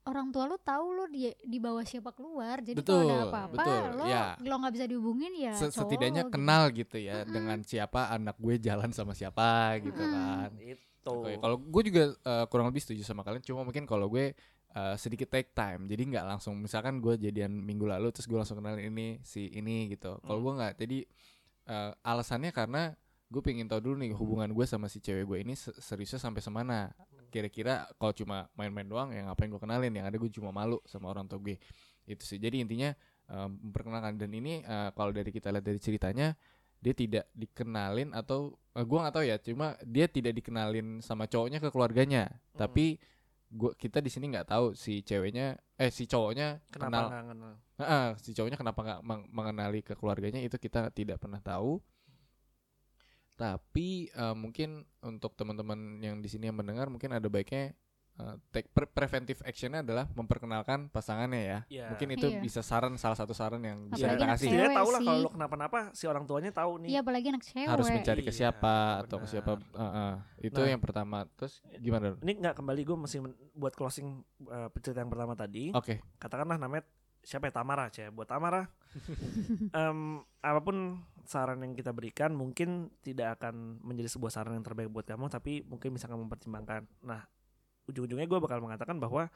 orang 0.04 0.28
tua 0.28 0.44
lu 0.44 0.56
tahu 0.58 0.84
lu 0.92 1.04
di 1.06 1.32
di 1.40 1.56
bawah 1.56 1.80
siapa 1.80 2.12
keluar 2.12 2.60
jadi 2.60 2.76
Betul, 2.76 3.04
kalau 3.04 3.08
ada 3.10 3.24
apa-apa 3.26 3.56
betul, 3.56 3.80
lo 3.94 4.04
ya. 4.04 4.36
lo 4.38 4.54
nggak 4.60 4.74
bisa 4.76 4.84
dihubungin 4.84 5.32
ya 5.34 5.52
setidaknya 5.56 6.22
lo 6.22 6.28
gitu. 6.28 6.34
kenal 6.36 6.62
gitu 6.70 6.96
ya 6.96 7.24
Mm-mm. 7.24 7.32
dengan 7.32 7.58
siapa 7.60 8.00
anak 8.08 8.36
gue 8.36 8.54
jalan 8.58 8.92
sama 8.92 9.12
siapa 9.12 9.80
gitu 9.80 9.96
Mm-mm. 9.96 10.12
kan. 10.12 10.50
Itu. 10.60 10.84
Oke, 11.04 11.36
Kalau 11.36 11.56
gue 11.60 11.82
juga 11.84 12.02
eh, 12.16 12.44
kurang 12.48 12.66
lebih 12.72 12.80
setuju 12.80 13.02
sama 13.04 13.20
kalian, 13.20 13.44
cuma 13.44 13.60
mungkin 13.64 13.84
kalau 13.84 14.08
gue 14.08 14.32
eh, 14.74 14.94
sedikit 14.96 15.28
take 15.28 15.52
time, 15.52 15.84
jadi 15.84 16.02
nggak 16.08 16.24
langsung 16.24 16.56
misalkan 16.58 16.98
gue 17.04 17.14
jadian 17.20 17.52
minggu 17.52 17.84
lalu 17.84 18.08
terus 18.10 18.24
gue 18.26 18.38
langsung 18.40 18.58
kenalin 18.58 18.88
ini 18.88 19.20
si 19.22 19.52
ini 19.52 19.92
gitu. 19.92 20.16
Kalau 20.24 20.38
Hmm. 20.40 20.46
gue 20.48 20.52
nggak, 20.60 20.72
jadi 20.80 20.98
eh, 21.68 21.90
alasannya 22.04 22.50
karena 22.52 22.92
gue 23.32 23.42
pengen 23.44 23.66
tahu 23.66 23.80
dulu 23.82 23.96
nih 24.00 24.12
hubungan 24.14 24.48
gue 24.52 24.64
sama 24.68 24.86
si 24.88 25.00
cewek 25.02 25.24
gue 25.26 25.38
ini 25.44 25.54
se- 25.56 25.76
seriusnya 25.76 26.20
sampai 26.20 26.40
semana. 26.40 26.92
Kira-kira 27.32 27.90
kalau 27.98 28.14
cuma 28.14 28.46
main-main 28.54 28.86
doang, 28.86 29.10
ya 29.10 29.26
ngapain 29.26 29.50
gue 29.50 29.58
kenalin? 29.58 29.90
Yang 29.90 30.06
ada 30.08 30.16
gue 30.22 30.30
cuma 30.30 30.50
malu 30.54 30.78
sama 30.86 31.10
orang 31.10 31.26
tua 31.26 31.42
gue. 31.42 31.58
Itu 32.06 32.22
sih. 32.22 32.38
Jadi 32.38 32.62
intinya 32.62 32.94
memperkenalkan 33.24 34.20
dan 34.20 34.30
ini 34.36 34.60
eh, 34.62 34.90
kalau 34.94 35.10
dari 35.10 35.32
kita 35.32 35.48
lihat 35.50 35.64
dari 35.64 35.80
ceritanya 35.80 36.36
dia 36.84 36.92
tidak 36.92 37.24
dikenalin 37.32 38.12
atau 38.12 38.52
eh, 38.76 38.84
gua 38.84 39.08
nggak 39.08 39.14
tahu 39.16 39.24
ya 39.24 39.36
cuma 39.40 39.66
dia 39.80 40.04
tidak 40.06 40.36
dikenalin 40.36 41.00
sama 41.00 41.24
cowoknya 41.24 41.58
ke 41.58 41.72
keluarganya 41.72 42.28
Hmm. 42.28 42.60
tapi 42.60 43.00
gua 43.48 43.72
kita 43.72 44.04
di 44.04 44.10
sini 44.12 44.28
nggak 44.28 44.52
tahu 44.52 44.76
si 44.76 45.00
ceweknya 45.00 45.56
eh 45.74 45.88
si 45.88 46.04
cowoknya 46.04 46.60
Kenapa 46.68 47.08
kenal 47.08 47.24
kenal? 47.32 47.52
Heeh, 47.74 48.06
si 48.20 48.30
cowoknya 48.30 48.54
kenapa 48.54 48.80
nggak 48.82 49.00
meng- 49.02 49.28
mengenali 49.32 49.80
ke 49.80 49.96
keluarganya 49.96 50.38
itu 50.38 50.54
kita 50.56 50.92
tidak 50.92 51.16
pernah 51.18 51.40
tahu 51.40 51.80
tapi 53.34 54.06
eh, 54.08 54.36
mungkin 54.36 54.86
untuk 55.02 55.34
teman-teman 55.34 55.98
yang 55.98 56.22
di 56.22 56.28
sini 56.30 56.46
yang 56.46 56.54
mendengar 56.54 56.86
mungkin 56.86 57.10
ada 57.10 57.26
baiknya 57.26 57.74
eh, 58.14 58.34
take 58.48 58.70
pre- 58.70 58.86
preventive 58.86 59.42
actionnya 59.42 59.80
adalah 59.80 60.06
memperkenalkan 60.08 60.86
pasangannya 60.88 61.42
ya 61.42 61.58
Iya. 61.66 61.86
mungkin 61.90 62.08
itu 62.12 62.26
Iya. 62.28 62.38
bisa 62.38 62.60
saran 62.60 62.94
salah 62.94 63.14
satu 63.14 63.34
saran 63.34 63.58
yang 63.60 63.88
bisa 63.88 64.06
kita 64.08 64.26
kasih. 64.28 64.48
Setidaknya 64.48 64.70
tahu 64.76 64.88
lah 64.88 65.00
kalau 65.02 65.20
lo 65.20 65.30
kenapa-napa 65.30 65.78
si 65.90 66.04
orang 66.04 66.24
tuanya 66.24 66.50
tahu 66.50 66.78
nih. 66.80 66.88
iya 66.88 67.00
apalagi 67.00 67.26
anak 67.28 67.42
cewek 67.42 67.66
harus 67.66 67.86
mencari 67.88 68.20
ke 68.20 68.30
Iya, 68.30 68.38
siapa 68.46 68.74
atau 69.02 69.16
ke 69.18 69.26
siapa 69.26 69.52
uh, 69.56 69.82
uh. 69.82 70.12
itu 70.38 70.54
Nah. 70.56 70.70
yang 70.70 70.78
pertama 70.78 71.26
terus 71.34 71.58
gimana? 71.76 72.14
Ini 72.18 72.32
nggak 72.38 72.54
kembali 72.54 72.80
gue 72.82 72.96
masih 72.96 73.18
buat 73.52 73.74
closing 73.74 74.22
uh, 74.46 74.70
cerita 74.78 75.00
yang 75.00 75.10
pertama 75.10 75.34
tadi. 75.34 75.70
oke 75.70 75.98
Katakanlah 76.16 76.56
namanya 76.56 76.86
siapa 77.20 77.48
ya 77.48 77.54
Tamara 77.54 77.88
cah 77.88 78.08
buat 78.08 78.28
Tamara. 78.28 78.68
Em, 79.74 79.98
apa 80.38 80.60
pun 80.60 80.76
saran 81.24 81.58
yang 81.58 81.72
kita 81.72 81.90
berikan 81.90 82.30
mungkin 82.30 82.92
tidak 83.00 83.40
akan 83.40 83.80
menjadi 83.80 84.12
sebuah 84.12 84.30
saran 84.30 84.54
yang 84.54 84.62
terbaik 84.62 84.86
buat 84.86 85.02
kamu 85.02 85.26
tapi 85.26 85.64
mungkin 85.64 85.96
bisa 85.96 86.06
kamu 86.06 86.28
pertimbangkan. 86.28 86.84
Nah 87.00 87.24
ujung-ujungnya 87.86 88.26
gue 88.26 88.40
bakal 88.40 88.60
mengatakan 88.60 88.96
bahwa 88.96 89.28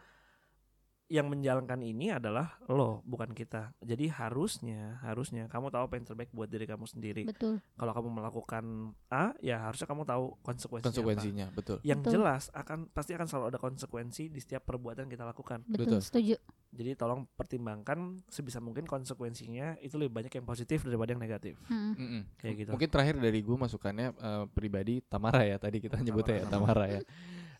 yang 1.09 1.25
menjalankan 1.33 1.81
ini 1.81 2.13
adalah 2.13 2.61
lo 2.69 3.01
bukan 3.09 3.33
kita. 3.33 3.73
Jadi 3.81 4.13
harusnya 4.13 5.01
harusnya 5.01 5.49
kamu 5.49 5.73
tahu 5.73 5.89
apa 5.89 5.95
yang 5.97 6.05
terbaik 6.05 6.29
buat 6.37 6.53
diri 6.53 6.69
kamu 6.69 6.85
sendiri. 6.85 7.25
betul 7.25 7.65
Kalau 7.81 7.93
kamu 7.97 8.09
melakukan 8.21 8.93
A 9.09 9.33
ya 9.41 9.65
harusnya 9.65 9.89
kamu 9.89 10.05
tahu 10.05 10.37
konsekuensinya. 10.45 10.85
apa. 10.85 10.93
konsekuensinya 10.93 11.47
betul 11.57 11.81
Yang 11.81 12.01
Betul. 12.05 12.13
jelas 12.13 12.43
akan 12.53 12.79
pasti 12.93 13.17
akan 13.17 13.25
selalu 13.25 13.47
ada 13.49 13.59
konsekuensi 13.59 14.29
di 14.29 14.37
setiap 14.37 14.69
perbuatan 14.69 15.09
yang 15.09 15.13
kita 15.17 15.25
lakukan. 15.25 15.65
betul, 15.65 15.97
Betul. 15.97 16.01
setuju 16.05 16.37
Jadi 16.69 16.91
tolong 17.01 17.25
pertimbangkan 17.33 18.21
sebisa 18.29 18.61
mungkin 18.61 18.85
konsekuensinya 18.85 19.81
itu 19.81 19.97
lebih 19.97 20.13
banyak 20.13 20.33
yang 20.37 20.45
positif 20.45 20.85
daripada 20.85 21.17
yang 21.17 21.25
negatif. 21.25 21.57
Mm-mm. 21.73 21.97
Mm-mm. 21.97 22.23
Kayak 22.37 22.55
gitu. 22.61 22.71
mungkin 22.77 22.89
terakhir 22.93 23.17
dari 23.17 23.41
gue 23.41 23.57
masukannya 23.57 24.13
uh, 24.13 24.45
pribadi 24.53 25.01
Tamara 25.01 25.41
ya 25.49 25.57
tadi 25.57 25.81
kita 25.81 25.97
nyebutnya 26.05 26.45
ya 26.45 26.47
Tamara 26.53 26.85
ya 26.85 27.01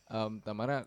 Em, 0.09 0.41
Tamara 0.41 0.85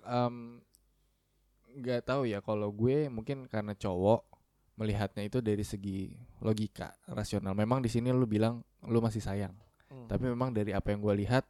nggak 1.72 2.02
tahu 2.04 2.28
ya 2.28 2.44
kalau 2.44 2.68
gue 2.70 3.08
mungkin 3.08 3.48
karena 3.48 3.72
cowok 3.72 4.28
melihatnya 4.76 5.24
itu 5.24 5.40
dari 5.40 5.64
segi 5.64 6.12
logika 6.42 6.92
rasional 7.08 7.54
memang 7.54 7.80
di 7.80 7.88
sini 7.88 8.12
lu 8.12 8.26
bilang 8.26 8.60
lu 8.86 9.00
masih 9.00 9.22
sayang 9.22 9.56
Hmm. 9.92 10.08
Tapi 10.08 10.24
memang 10.24 10.56
dari 10.56 10.72
apa 10.72 10.96
yang 10.96 11.04
gue 11.04 11.20
lihat 11.20 11.44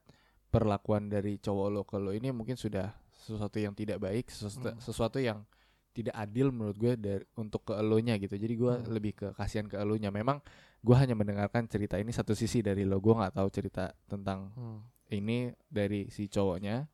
perlakuan 0.49 1.05
dari 1.05 1.37
cowok 1.37 1.67
lo 1.69 1.85
ke 1.85 2.01
lo 2.01 2.09
ini 2.09 2.33
mungkin 2.33 2.57
sudah 2.57 2.89
sesuatu 3.13 3.61
yang 3.61 3.77
tidak 3.77 4.01
baik, 4.01 4.33
sesuatu, 4.33 4.73
Hmm. 4.73 4.81
sesuatu 4.81 5.21
yang 5.21 5.45
tidak 5.93 6.17
adil 6.17 6.49
menurut 6.49 6.73
gue 6.73 6.93
dari 6.97 7.21
untuk 7.37 7.69
ke 7.69 7.77
elonya 7.77 8.17
gitu. 8.17 8.33
Jadi 8.33 8.53
gue 8.57 8.73
Hmm. 8.81 8.89
lebih 8.89 9.13
ke 9.13 9.27
kasihan 9.37 9.69
ke 9.69 9.77
elonya. 9.77 10.09
Memang 10.09 10.41
gue 10.81 10.95
hanya 10.97 11.13
mendengarkan 11.13 11.69
cerita 11.69 12.01
ini 12.01 12.09
satu 12.09 12.33
sisi 12.33 12.65
dari 12.65 12.81
lo. 12.81 12.97
Gue 12.97 13.13
nggak 13.13 13.37
tahu 13.37 13.45
cerita 13.53 13.93
tentang 14.09 14.49
Hmm. 14.57 14.89
ini 15.13 15.53
dari 15.69 16.09
si 16.09 16.25
cowoknya. 16.25 16.89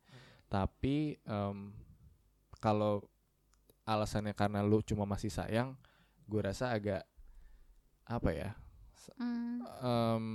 Tapi 0.47 1.19
em, 1.27 1.57
kalau 2.63 3.03
alasannya 3.87 4.35
karena 4.35 4.63
lu 4.63 4.83
cuma 4.83 5.07
masih 5.07 5.31
sayang, 5.31 5.75
gue 6.27 6.41
rasa 6.43 6.75
agak 6.75 7.03
apa 8.07 8.29
ya? 8.31 8.51
Mm. 9.19 9.59
Em, 9.83 10.25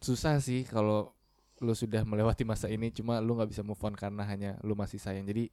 susah 0.00 0.40
sih 0.40 0.64
kalau 0.64 1.12
lu 1.62 1.74
sudah 1.78 2.02
melewati 2.02 2.42
masa 2.42 2.66
ini 2.66 2.90
cuma 2.90 3.22
lu 3.22 3.38
nggak 3.38 3.54
bisa 3.54 3.62
move 3.62 3.78
on 3.86 3.94
karena 3.94 4.26
hanya 4.26 4.58
lu 4.66 4.74
masih 4.74 4.98
sayang 4.98 5.22
jadi 5.22 5.46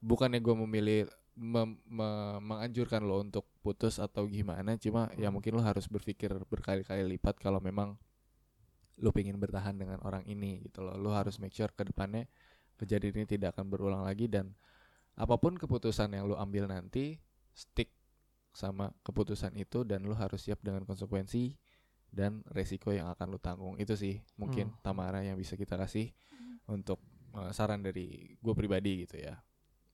bukannya 0.00 0.40
gue 0.40 0.54
memilih 0.64 1.00
mem- 1.36 1.76
me- 1.84 2.40
menganjurkan 2.40 3.04
lo 3.04 3.20
untuk 3.20 3.44
putus 3.60 4.00
atau 4.00 4.24
gimana 4.24 4.80
cuma 4.80 5.12
ya 5.20 5.28
mungkin 5.28 5.60
lo 5.60 5.62
harus 5.64 5.84
berpikir 5.92 6.32
berkali-kali 6.48 7.04
lipat 7.16 7.36
kalau 7.36 7.60
memang 7.60 8.00
lu 9.00 9.12
pengen 9.12 9.36
bertahan 9.36 9.76
dengan 9.76 10.00
orang 10.04 10.24
ini 10.24 10.64
gitu 10.64 10.80
loh 10.84 10.96
lu 10.96 11.12
harus 11.12 11.36
make 11.36 11.52
sure 11.52 11.68
ke 11.72 11.84
depannya 11.84 12.24
kejadian 12.80 13.22
ini 13.22 13.26
tidak 13.26 13.56
akan 13.56 13.68
berulang 13.72 14.02
lagi 14.04 14.26
dan 14.28 14.52
apa 15.16 15.36
pun 15.36 15.56
keputusan 15.60 16.12
yang 16.16 16.24
lu 16.24 16.36
ambil 16.36 16.66
nanti 16.68 17.20
stick 17.52 17.92
sama 18.52 18.92
keputusan 19.04 19.52
itu 19.56 19.84
dan 19.84 20.04
lu 20.04 20.12
harus 20.12 20.44
siap 20.44 20.60
dengan 20.60 20.84
konsekuensi 20.84 21.56
dan 22.12 22.44
resiko 22.52 22.92
yang 22.92 23.08
akan 23.12 23.26
lu 23.32 23.40
tanggung. 23.40 23.74
Itu 23.80 23.96
sih 23.96 24.20
mungkin 24.36 24.68
Hmm. 24.68 24.80
Tamara 24.84 25.24
yang 25.24 25.40
bisa 25.40 25.56
kita 25.56 25.80
kasih 25.80 26.12
untuk 26.68 27.00
uh, 27.32 27.48
saran 27.52 27.80
dari 27.80 28.36
gue 28.36 28.54
pribadi 28.56 29.08
gitu 29.08 29.20
ya. 29.20 29.40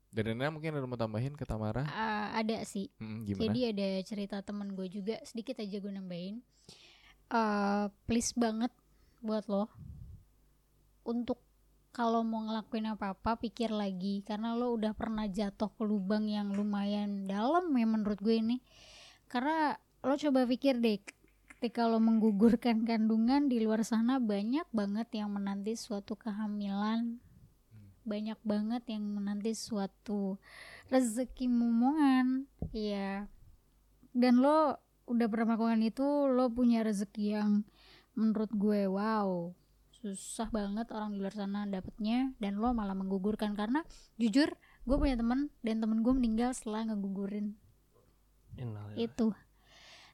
Dan 0.08 0.34
Rena 0.34 0.48
mungkin 0.48 0.72
ada 0.72 0.88
mau 0.88 0.96
tambahin 0.96 1.36
ke 1.36 1.44
Tamara? 1.44 1.84
Ah, 1.92 2.32
ada 2.32 2.64
sih. 2.64 2.88
Hmm, 2.96 3.28
gimana? 3.28 3.52
Jadi 3.52 3.60
ada 3.70 3.88
cerita 4.02 4.36
temen 4.40 4.72
gue 4.72 4.88
juga 4.88 5.20
sedikit 5.22 5.60
aja 5.60 5.76
gue 5.78 5.92
nambahin. 5.92 6.40
Eh 7.28 7.86
please 8.08 8.32
banget 8.34 8.72
buat 9.20 9.44
lo 9.46 9.68
untuk 11.04 11.38
kalau 11.92 12.22
mau 12.22 12.44
ngelakuin 12.44 12.94
apa-apa 12.94 13.40
pikir 13.40 13.72
lagi. 13.72 14.22
Karena 14.22 14.54
lo 14.54 14.74
udah 14.76 14.94
pernah 14.94 15.26
jatuh 15.26 15.72
ke 15.74 15.82
lubang 15.82 16.28
yang 16.28 16.54
lumayan 16.54 17.26
dalam 17.26 17.68
ya 17.74 17.86
menurut 17.88 18.18
gue 18.22 18.38
ini. 18.38 18.56
Karena 19.26 19.76
lo 20.04 20.14
coba 20.14 20.46
pikir 20.46 20.78
deh 20.78 21.02
ketika 21.58 21.90
lo 21.90 21.98
menggugurkan 21.98 22.86
kandungan 22.86 23.50
di 23.50 23.58
luar 23.58 23.82
sana 23.82 24.22
banyak 24.22 24.64
banget 24.70 25.08
yang 25.18 25.34
menanti 25.34 25.74
suatu 25.74 26.14
kehamilan. 26.14 27.18
Banyak 28.08 28.40
banget 28.40 28.88
yang 28.88 29.04
menanti 29.04 29.52
suatu 29.52 30.40
rezeki 30.88 31.50
momongan 31.50 32.46
iya. 32.70 33.28
Dan 34.14 34.40
lo 34.40 34.80
udah 35.08 35.26
pernah 35.28 35.56
melakukan 35.56 35.82
itu 35.82 36.06
lo 36.28 36.48
punya 36.52 36.84
rezeki 36.84 37.26
yang 37.36 37.64
menurut 38.16 38.50
gue 38.52 38.86
wow 38.86 39.57
susah 39.98 40.48
banget 40.54 40.88
orang 40.94 41.14
di 41.14 41.18
luar 41.18 41.34
sana 41.34 41.66
dapetnya 41.66 42.30
dan 42.38 42.62
lo 42.62 42.70
malah 42.70 42.94
menggugurkan. 42.94 43.58
Karena 43.58 43.82
jujur 44.16 44.54
gue 44.86 44.96
punya 44.96 45.18
temen 45.18 45.50
dan 45.60 45.82
temen 45.82 46.00
gue 46.06 46.14
meninggal 46.14 46.54
setelah 46.54 46.86
ngegugurin. 46.88 47.58
Innalillahi. 48.58 49.06
itu. 49.06 49.28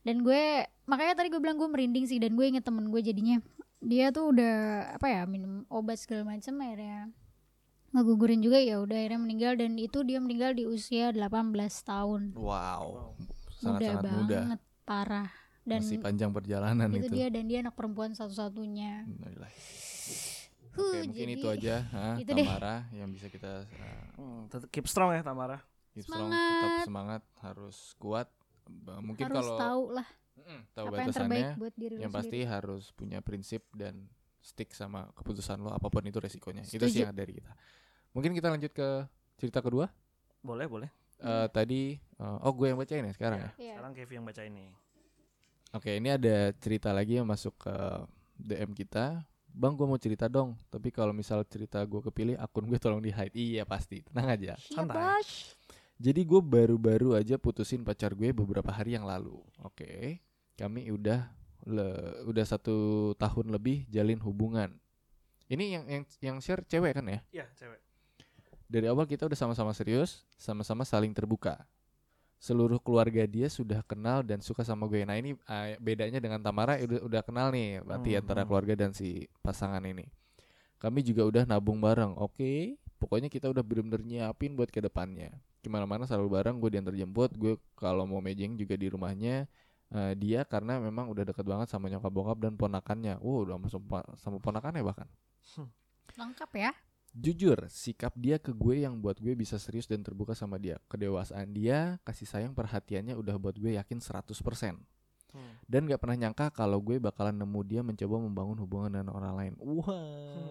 Dan 0.04 0.20
gue 0.20 0.68
makanya 0.84 1.16
tadi 1.16 1.32
gue 1.32 1.40
bilang 1.40 1.56
gue 1.56 1.68
merinding 1.68 2.04
sih 2.04 2.20
dan 2.20 2.36
gue 2.36 2.44
inget 2.44 2.64
temen 2.64 2.92
gue 2.92 3.00
jadinya. 3.00 3.40
Dia 3.84 4.12
tuh 4.12 4.32
udah 4.32 4.54
apa 4.96 5.06
ya 5.08 5.22
minum 5.28 5.68
obat 5.68 6.00
segala 6.00 6.36
macam 6.36 6.56
akhirnya 6.60 7.12
ngegugurin 7.94 8.42
juga 8.42 8.58
ya 8.58 8.80
udah 8.80 8.96
akhirnya 8.96 9.20
meninggal. 9.20 9.52
Dan 9.56 9.76
itu 9.76 10.04
dia 10.04 10.20
meninggal 10.20 10.56
di 10.56 10.64
usia 10.68 11.12
18 11.12 11.52
tahun. 11.84 12.36
Wow. 12.36 13.16
Muda 13.64 13.80
sangat-sangat 13.80 14.04
muda. 14.04 14.36
banget 14.36 14.60
parah 14.84 15.43
dan 15.64 15.80
masih 15.80 15.98
panjang 15.98 16.30
perjalanan 16.30 16.88
itu 16.90 17.08
itu, 17.08 17.14
dia 17.14 17.26
dan 17.28 17.44
dia 17.44 17.58
anak 17.60 17.72
perempuan 17.72 18.12
satu-satunya 18.12 19.08
Oke 20.74 21.06
mungkin 21.06 21.14
jadi 21.14 21.32
itu 21.34 21.46
aja 21.48 21.74
ha, 21.88 22.06
itu 22.22 22.28
deh. 22.28 22.42
Tamara 22.42 22.76
yang 22.90 23.08
bisa 23.08 23.26
kita 23.28 23.62
uh, 23.62 24.02
Hmm, 24.14 24.46
tetap 24.46 24.68
keep 24.68 24.84
strong 24.84 25.10
ya 25.10 25.22
Tamara. 25.22 25.58
keep 25.90 26.02
strong, 26.02 26.26
tetap 26.26 26.42
Semangat. 26.42 26.84
semangat 26.84 27.22
harus 27.40 27.76
kuat 27.96 28.28
mungkin 28.98 29.24
harus 29.24 29.38
kalau 29.40 29.54
tahu 29.56 29.82
lah 29.92 30.08
tahu 30.72 30.84
apa 30.84 30.96
yang 30.96 31.08
terbaik 31.08 31.14
batasannya 31.14 31.48
buat 31.56 31.74
diri 31.74 31.94
yang 31.96 32.10
pasti 32.10 32.38
sendiri. 32.38 32.50
harus 32.50 32.84
punya 32.90 33.18
prinsip 33.20 33.62
dan 33.72 33.94
stick 34.40 34.70
sama 34.70 35.06
keputusan 35.14 35.56
lo 35.58 35.70
apa 35.70 35.86
pun 35.86 36.02
itu 36.02 36.18
resikonya 36.18 36.62
itu 36.62 36.74
Setuju. 36.76 36.90
sih 36.90 37.02
yang 37.02 37.14
dari 37.14 37.32
kita 37.34 37.52
mungkin 38.10 38.34
kita 38.34 38.48
lanjut 38.48 38.70
ke 38.70 38.88
cerita 39.36 39.60
kedua 39.60 39.86
Boleh, 40.40 40.66
boleh. 40.66 40.90
Eh, 41.16 41.48
tadi 41.48 41.82
eh, 41.96 42.36
oh 42.42 42.52
gue 42.52 42.66
yang 42.66 42.76
bacain 42.76 43.00
ya 43.00 43.14
sekarang 43.14 43.38
ya 43.40 43.50
Iya. 43.56 43.74
Sekarang 43.74 43.92
Kevi 43.94 44.12
yang 44.12 44.26
baca 44.26 44.42
ini. 44.42 44.66
Oke 45.74 45.90
ini 45.90 46.08
ada 46.08 46.54
cerita 46.56 46.94
lagi 46.94 47.18
yang 47.18 47.26
masuk 47.26 47.54
ke 47.58 47.74
DM 48.34 48.72
kita 48.72 49.22
Bang 49.54 49.78
gue 49.78 49.86
mau 49.86 49.94
cerita 49.94 50.26
dong 50.26 50.58
Tapi 50.66 50.90
kalau 50.90 51.14
misal 51.14 51.46
cerita 51.46 51.78
gue 51.86 52.02
kepilih 52.02 52.34
Akun 52.42 52.66
gue 52.66 52.74
tolong 52.74 52.98
di 52.98 53.14
hide 53.14 53.30
Iya 53.30 53.62
pasti 53.62 54.02
Tenang 54.02 54.34
aja 54.34 54.58
Iya, 54.58 54.74
Santai. 54.74 55.22
Jadi 55.94 56.26
gue 56.26 56.42
baru-baru 56.42 57.14
aja 57.14 57.38
putusin 57.38 57.86
pacar 57.86 58.18
gue 58.18 58.34
beberapa 58.34 58.66
hari 58.74 58.98
yang 58.98 59.06
lalu. 59.06 59.38
Oke, 59.62 60.18
kami 60.58 60.90
udah 60.90 61.30
le- 61.70 62.26
udah 62.26 62.42
satu 62.42 62.74
tahun 63.14 63.54
lebih 63.54 63.86
jalin 63.86 64.18
hubungan. 64.18 64.74
Ini 65.46 65.64
yang 65.78 65.84
yang 65.86 66.02
yang 66.18 66.36
share 66.42 66.66
cewek 66.66 66.98
kan 66.98 67.06
ya? 67.06 67.22
Iya, 67.30 67.46
cewek. 67.54 67.78
Dari 68.66 68.90
awal 68.90 69.06
kita 69.06 69.30
udah 69.30 69.38
sama-sama 69.38 69.70
serius, 69.70 70.26
sama-sama 70.34 70.82
saling 70.82 71.14
terbuka. 71.14 71.62
Seluruh 72.44 72.76
keluarga 72.86 73.24
dia 73.24 73.48
sudah 73.48 73.80
kenal 73.90 74.20
dan 74.20 74.44
suka 74.44 74.60
sama 74.68 74.84
gue. 74.90 75.00
Nah 75.08 75.16
ini 75.16 75.32
eh, 75.32 75.80
bedanya 75.80 76.20
dengan 76.20 76.40
Tamara 76.44 76.76
udah, 76.76 77.00
udah 77.08 77.22
kenal 77.24 77.48
nih, 77.56 77.80
berarti 77.80 78.10
Hmm, 78.12 78.20
antara 78.20 78.40
hmm. 78.44 78.48
keluarga 78.52 78.74
dan 78.76 78.90
si 78.92 79.24
pasangan 79.40 79.80
ini. 79.80 80.04
Kami 80.82 81.00
juga 81.00 81.24
udah 81.24 81.42
nabung 81.48 81.80
bareng. 81.80 82.12
Oke, 82.20 82.76
pokoknya 83.00 83.32
kita 83.32 83.48
udah 83.48 83.64
bener-bener 83.64 84.04
nyiapin 84.04 84.52
buat 84.52 84.68
ke 84.68 84.84
depannya. 84.84 85.32
Ke 85.64 85.72
mana-mana 85.72 86.04
selalu 86.04 86.28
bareng, 86.36 86.56
gue 86.60 86.70
diantar 86.76 86.92
jemput. 86.92 87.32
Gue 87.32 87.56
kalau 87.80 88.04
mau 88.04 88.20
mejeng 88.20 88.60
juga 88.60 88.76
di 88.76 88.92
rumahnya. 88.92 89.48
Eh, 89.94 90.12
dia 90.20 90.44
karena 90.44 90.76
memang 90.76 91.08
udah 91.08 91.24
deket 91.32 91.46
banget 91.48 91.72
sama 91.72 91.88
nyokap 91.88 92.12
bokap 92.12 92.38
dan 92.44 92.52
ponakannya. 92.60 93.16
Wow, 93.24 93.48
udah 93.48 93.56
sama, 93.72 94.04
sama 94.20 94.36
ponakannya 94.44 94.84
bahkan. 94.84 95.08
Lengkap 96.20 96.50
ya. 96.60 96.72
Jujur, 97.14 97.70
sikap 97.70 98.10
dia 98.18 98.42
ke 98.42 98.50
gue 98.50 98.82
yang 98.82 98.98
buat 98.98 99.14
gue 99.22 99.38
bisa 99.38 99.54
serius 99.54 99.86
dan 99.86 100.02
terbuka 100.02 100.34
sama 100.34 100.58
dia. 100.58 100.82
Kedewasaan 100.90 101.54
dia, 101.54 102.02
kasih 102.02 102.26
sayang 102.26 102.58
perhatiannya 102.58 103.14
udah 103.14 103.38
buat 103.38 103.54
gue 103.54 103.78
yakin 103.78 104.02
100%. 104.02 104.34
Hmm. 105.30 105.54
Dan 105.70 105.86
gak 105.86 106.02
pernah 106.02 106.26
nyangka 106.26 106.50
kalau 106.50 106.82
gue 106.82 106.98
bakalan 106.98 107.38
nemu 107.38 107.60
dia 107.62 107.86
mencoba 107.86 108.18
membangun 108.18 108.58
hubungan 108.66 108.90
dengan 108.98 109.14
orang 109.14 109.34
lain. 109.38 109.52
Wah, 109.62 110.50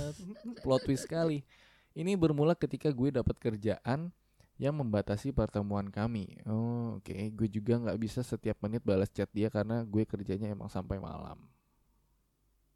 plot 0.64 0.88
twist 0.88 1.04
sekali. 1.04 1.44
Ini 1.92 2.16
bermula 2.16 2.56
ketika 2.56 2.88
gue 2.88 3.12
dapat 3.12 3.36
kerjaan 3.36 4.08
yang 4.56 4.80
membatasi 4.80 5.36
pertemuan 5.36 5.92
kami. 5.92 6.40
Oh, 6.48 6.96
oke. 7.04 7.12
Gue 7.36 7.52
juga 7.52 7.76
nggak 7.76 8.00
bisa 8.00 8.24
setiap 8.24 8.56
menit 8.64 8.80
balas 8.80 9.12
chat 9.12 9.28
dia 9.36 9.52
karena 9.52 9.84
gue 9.84 10.08
kerjanya 10.08 10.48
emang 10.48 10.72
sampai 10.72 10.96
malam. 10.96 11.36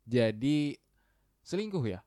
Jadi 0.04 0.76
selingkuh 1.40 1.84
ya? 1.88 2.04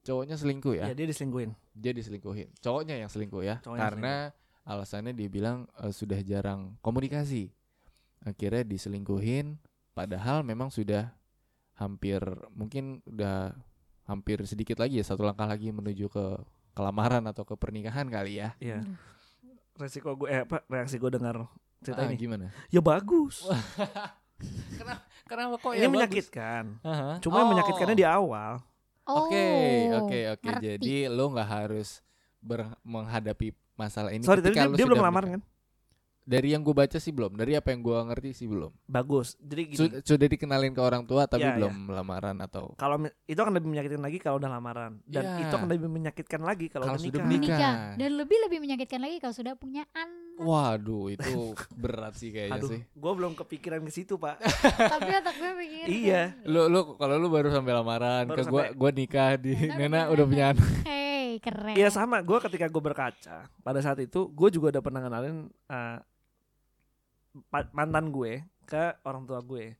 Cowoknya 0.00 0.34
selingkuh 0.34 0.74
ya? 0.74 0.84
Ya, 0.86 0.94
dia 0.94 1.04
diselingkuhin. 1.04 1.52
dia 1.70 1.92
diselingkuhin 1.92 2.48
cowoknya 2.56 2.96
yang 2.96 3.06
selingkuh 3.06 3.40
ya 3.40 3.56
Cowoknya 3.60 3.80
karena 3.80 4.14
alasannya 4.62 5.12
dia 5.12 5.28
bilang 5.28 5.64
eh, 5.76 5.90
sudah 5.90 6.20
jarang 6.20 6.76
komunikasi 6.78 7.52
akhirnya 8.20 8.64
diselingkuhin 8.64 9.56
padahal 9.90 10.40
memang 10.40 10.68
sudah 10.68 11.12
hampir 11.74 12.20
mungkin 12.50 13.00
udah 13.06 13.56
hampir 14.04 14.40
sedikit 14.44 14.76
lagi 14.76 14.98
ya 14.98 15.04
satu 15.04 15.22
langkah 15.22 15.44
lagi 15.44 15.68
menuju 15.68 16.06
ke 16.06 16.24
kelamaran 16.70 17.24
atau 17.24 17.42
ke 17.42 17.54
pernikahan 17.54 18.04
kali 18.06 18.38
ya 18.38 18.52
Iya. 18.58 18.84
Resiko 19.74 20.12
gue 20.14 20.28
eh 20.28 20.40
apa 20.40 20.60
reaksi 20.66 20.96
gue 20.96 21.08
dengar 21.10 21.48
cerita 21.80 22.00
Ah, 22.00 22.08
ini. 22.08 22.16
gimana 22.16 22.52
Ya 22.68 22.80
bagus. 22.80 23.48
kenapa 25.24 25.56
kok 25.56 25.72
ini 25.72 25.86
menyakitkan. 25.86 26.80
Aha. 26.82 27.20
Cuma 27.20 27.40
Oh. 27.40 27.48
menyakitkannya 27.48 27.94
di 27.94 28.04
awal. 28.04 28.60
Oke, 29.16 29.44
Oh, 29.90 29.98
oke, 30.00 30.18
oke. 30.30 30.46
ngerti. 30.46 30.66
Jadi 30.70 30.94
lo 31.06 31.24
nggak 31.28 31.48
harus 31.48 31.88
ber- 32.38 32.78
menghadapi 32.82 33.48
masalah 33.74 34.10
ini. 34.10 34.22
Sorry, 34.22 34.40
tapi 34.40 34.52
ketika 34.52 34.68
dia, 34.68 34.76
dia 34.76 34.86
belum 34.86 35.02
lamar 35.02 35.24
kan? 35.26 35.40
Dari 36.30 36.48
yang 36.48 36.62
gue 36.62 36.70
baca 36.72 36.94
sih 36.94 37.10
belum. 37.10 37.34
Dari 37.34 37.52
apa 37.52 37.68
yang 37.68 37.82
gue 37.82 37.98
ngerti 38.04 38.30
sih 38.32 38.46
belum. 38.46 38.70
Bagus. 38.86 39.34
Jadi 39.36 39.62
gini. 39.66 39.74
Sud- 39.74 39.98
sudah 40.00 40.26
dikenalin 40.28 40.70
ke 40.70 40.78
orang 40.78 41.02
tua 41.02 41.26
tapi 41.26 41.42
Iya, 41.42 41.58
belum 41.58 41.90
lamaran 41.90 42.38
atau 42.38 42.70
kalau 42.76 42.94
itu 43.24 43.34
akan 43.36 43.50
lebih 43.52 43.66
menyakitkan 43.68 43.98
lagi 43.98 44.18
kalau 44.18 44.36
udah 44.36 44.46
lamaran 44.48 45.02
dan 45.04 45.22
Ya. 45.26 45.34
itu 45.40 45.52
akan 45.52 45.66
lebih 45.68 45.88
menyakitkan 45.88 46.38
lagi 46.40 46.66
kalau, 46.68 46.86
Kalau 46.86 46.94
udah 46.94 47.02
sudah 47.02 47.18
nikah. 47.18 47.26
menikah. 47.28 47.58
Menikah. 47.58 47.98
Dan 47.98 48.10
lebih 48.14 48.38
lebih 48.40 48.58
menyakitkan 48.60 49.00
lagi 49.00 49.16
kalau 49.18 49.34
sudah 49.34 49.54
punya 49.54 49.82
anak. 49.92 50.18
waduh 50.40 51.10
itu 51.10 51.34
berat 51.82 52.14
sih 52.14 52.30
kayaknya 52.30 52.56
Aduh, 52.56 52.70
sih. 52.70 52.80
gue 52.86 53.12
belum 53.12 53.32
kepikiran 53.34 53.82
ke 53.82 53.90
situ 53.90 54.14
pak. 54.16 54.38
Tapi 54.40 55.10
otak 55.12 55.34
gue 55.34 55.50
mikir. 55.58 55.84
iya. 55.86 56.22
Lu 56.44 56.64
lu 56.64 56.94
kalau 56.94 57.16
lu 57.16 57.26
baru 57.26 57.50
sampai 57.50 57.72
lamaran 57.72 58.24
Baru 58.24 58.36
ke 58.36 58.42
gua 58.46 58.62
sampai- 58.62 58.72
gua 58.72 58.90
nikah 58.90 59.30
di 59.34 59.52
Nena 59.68 60.06
udah 60.06 60.24
punya 60.24 60.44
anak. 60.50 60.68
Hey, 60.82 61.36
keren. 61.38 61.74
Iya 61.74 61.88
sama. 61.88 62.20
Gue 62.20 62.38
ketika 62.40 62.66
gue 62.66 62.82
berkaca 62.82 63.44
pada 63.58 63.80
saat 63.80 63.98
itu 63.98 64.26
gue 64.26 64.48
juga 64.50 64.70
udah 64.70 64.82
pernah 64.82 65.00
kenalin 65.00 65.36
eh, 65.66 65.96
pa- 65.98 66.09
mantan 67.72 68.10
gue 68.10 68.44
ke 68.66 68.98
orang 69.06 69.26
tua 69.26 69.40
gue. 69.42 69.74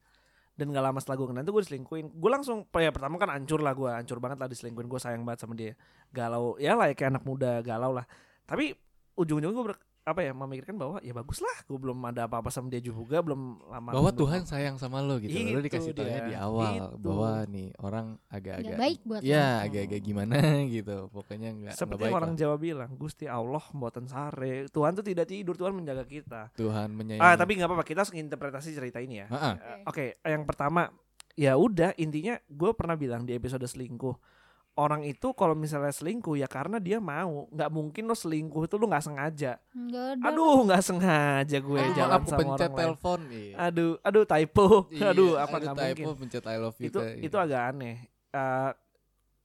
Dan 0.55 0.77
gak 0.77 0.85
lama 0.85 1.01
setelah 1.01 1.25
gue 1.25 1.27
kenal 1.33 1.43
itu 1.47 1.53
gue 1.57 1.63
diselingkuhin. 1.65 2.07
Gue 2.21 2.31
langsung 2.31 2.69
ya 2.77 2.93
pertama 2.93 3.17
kan 3.17 3.33
hancur 3.33 3.65
lah 3.65 3.73
gue 3.73 3.89
Hancur 3.89 4.21
banget 4.21 4.45
lah 4.45 4.49
diselingkuhin. 4.51 4.89
Gue 4.93 5.01
sayang 5.01 5.25
banget 5.25 5.41
sama 5.47 5.57
dia. 5.57 5.73
Galau 6.13 6.61
Ya 6.61 6.77
lah 6.77 6.93
ya 6.93 6.95
kayak 6.99 7.17
anak 7.17 7.25
muda 7.25 7.65
Galau 7.65 7.97
lah. 7.97 8.05
Tapi 8.45 8.77
ujung-ujungnya 9.17 9.57
gue 9.57 9.67
apa 10.11 10.21
ya 10.21 10.33
memikirkan 10.33 10.75
bahwa 10.75 10.99
ya 10.99 11.13
bagus 11.13 11.39
lah 11.39 11.57
gue 11.63 11.75
belum 11.75 11.99
ada 12.05 12.25
apa-apa 12.25 12.49
sama 12.49 12.67
dia 12.67 12.79
juga 12.79 13.19
belum 13.19 13.39
lama 13.65 13.91
Bahwa 13.91 14.09
belum- 14.09 14.21
Tuhan 14.21 14.41
sayang 14.45 14.77
sama 14.77 14.99
lo 14.99 15.17
gitu. 15.17 15.31
Itu 15.31 15.61
dikasih 15.61 15.93
tahunya 15.93 16.21
dia. 16.21 16.27
di 16.27 16.35
awal 16.35 16.75
Itu. 16.91 16.99
bahwa 17.01 17.31
nih 17.47 17.69
orang 17.79 18.07
Nggak 18.21 18.35
agak-agak 18.37 18.77
baik 18.77 18.99
buat 19.03 19.21
Ya, 19.23 19.47
lo. 19.57 19.65
agak-agak 19.65 20.01
gimana 20.01 20.35
gitu. 20.77 20.97
Pokoknya 21.09 21.49
enggak 21.51 21.75
seperti 21.75 22.03
baik 22.03 22.15
orang 22.15 22.31
lah. 22.31 22.39
Jawa 22.39 22.57
bilang 22.57 22.91
Gusti 22.95 23.25
Allah 23.25 23.65
buatan 23.71 24.05
sare 24.05 24.67
Tuhan 24.67 24.93
tuh 24.93 25.03
tidak 25.03 25.27
tidur 25.27 25.55
Tuhan 25.55 25.73
menjaga 25.73 26.05
kita 26.05 26.51
Tuhan 26.53 26.91
menyayangi. 26.91 27.23
ah 27.23 27.35
tapi 27.35 27.53
nggak 27.55 27.67
apa-apa 27.67 27.85
kita 27.85 27.99
harus 28.01 28.13
interpretasi 28.13 28.71
cerita 28.73 28.99
ini 28.99 29.21
ya 29.21 29.27
Ha-ha. 29.27 29.51
Eh, 29.53 29.79
Oke, 29.85 30.05
yang 30.23 30.43
pertama 30.43 30.91
ya 31.33 31.55
udah 31.55 31.95
intinya 31.97 32.37
gue 32.45 32.71
pernah 32.73 32.95
bilang 32.95 33.23
di 33.23 33.33
episode 33.33 33.63
selingkuh 33.63 34.40
orang 34.81 35.05
itu 35.05 35.29
kalau 35.33 35.53
misalnya 35.53 35.91
selingkuh 35.91 36.35
ya 36.35 36.47
karena 36.47 36.81
dia 36.81 36.97
mau 36.97 37.45
nggak 37.47 37.69
mungkin 37.69 38.03
lo 38.05 38.15
selingkuh 38.15 38.65
itu 38.65 38.75
lo 38.75 38.87
nggak 38.87 39.05
sengaja 39.05 39.61
Enggak 39.71 40.07
ada. 40.17 40.23
aduh 40.27 40.59
nggak 40.65 40.83
sengaja 40.83 41.57
gue 41.61 41.77
Ah. 41.77 41.83
Malah 41.83 41.95
jalan 41.95 42.15
aku 42.15 42.27
sama 42.27 42.39
pencet 42.39 42.49
orang 42.51 42.73
lain 42.73 42.81
telepon 42.81 43.21
iya. 43.31 43.55
aduh 43.61 43.93
aduh 44.01 44.25
typo 44.25 44.67
Iya, 44.89 45.07
aduh 45.13 45.33
apa 45.37 45.49
aduh, 45.53 45.61
nggak 45.63 45.77
typo, 45.77 46.01
mungkin 46.03 46.17
pencet 46.19 46.45
I 46.45 46.57
love 46.57 46.77
you 46.77 46.87
itu 46.87 46.99
teh. 46.99 47.15
itu 47.21 47.37
agak 47.37 47.63
aneh 47.71 47.97
Eh, 48.31 48.71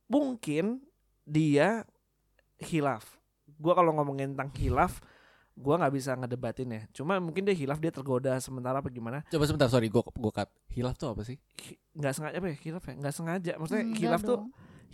mungkin 0.05 0.65
dia 1.23 1.83
hilaf 2.59 3.17
gue 3.51 3.73
kalau 3.73 3.91
ngomongin 3.93 4.31
tentang 4.31 4.53
hilaf 4.53 5.01
gue 5.53 5.71
nggak 5.71 5.89
bisa 5.89 6.13
ngedebatin 6.13 6.69
ya 6.69 6.81
cuma 6.91 7.17
mungkin 7.17 7.41
dia 7.41 7.55
hilaf 7.55 7.79
dia 7.79 7.89
tergoda 7.89 8.35
sementara 8.37 8.77
apa 8.77 8.87
gimana 8.87 9.23
Coba 9.25 9.43
sebentar, 9.43 9.65
sorry, 9.65 9.87
gua 9.87 10.03
gua 10.11 10.29
cut. 10.35 10.49
Hilaf 10.67 10.93
tuh 10.93 11.09
apa 11.09 11.23
sih? 11.23 11.39
Nggak 11.93 12.11
sengaja 12.13 12.35
apa 12.35 12.47
ya 12.47 12.57
hilaf 12.59 12.83
ya 12.83 12.93
nggak 12.93 13.15
sengaja 13.15 13.51
maksudnya 13.55 13.83
Enggak 13.85 14.01
hilaf 14.03 14.21
tuh 14.21 14.37
dong. 14.37 14.45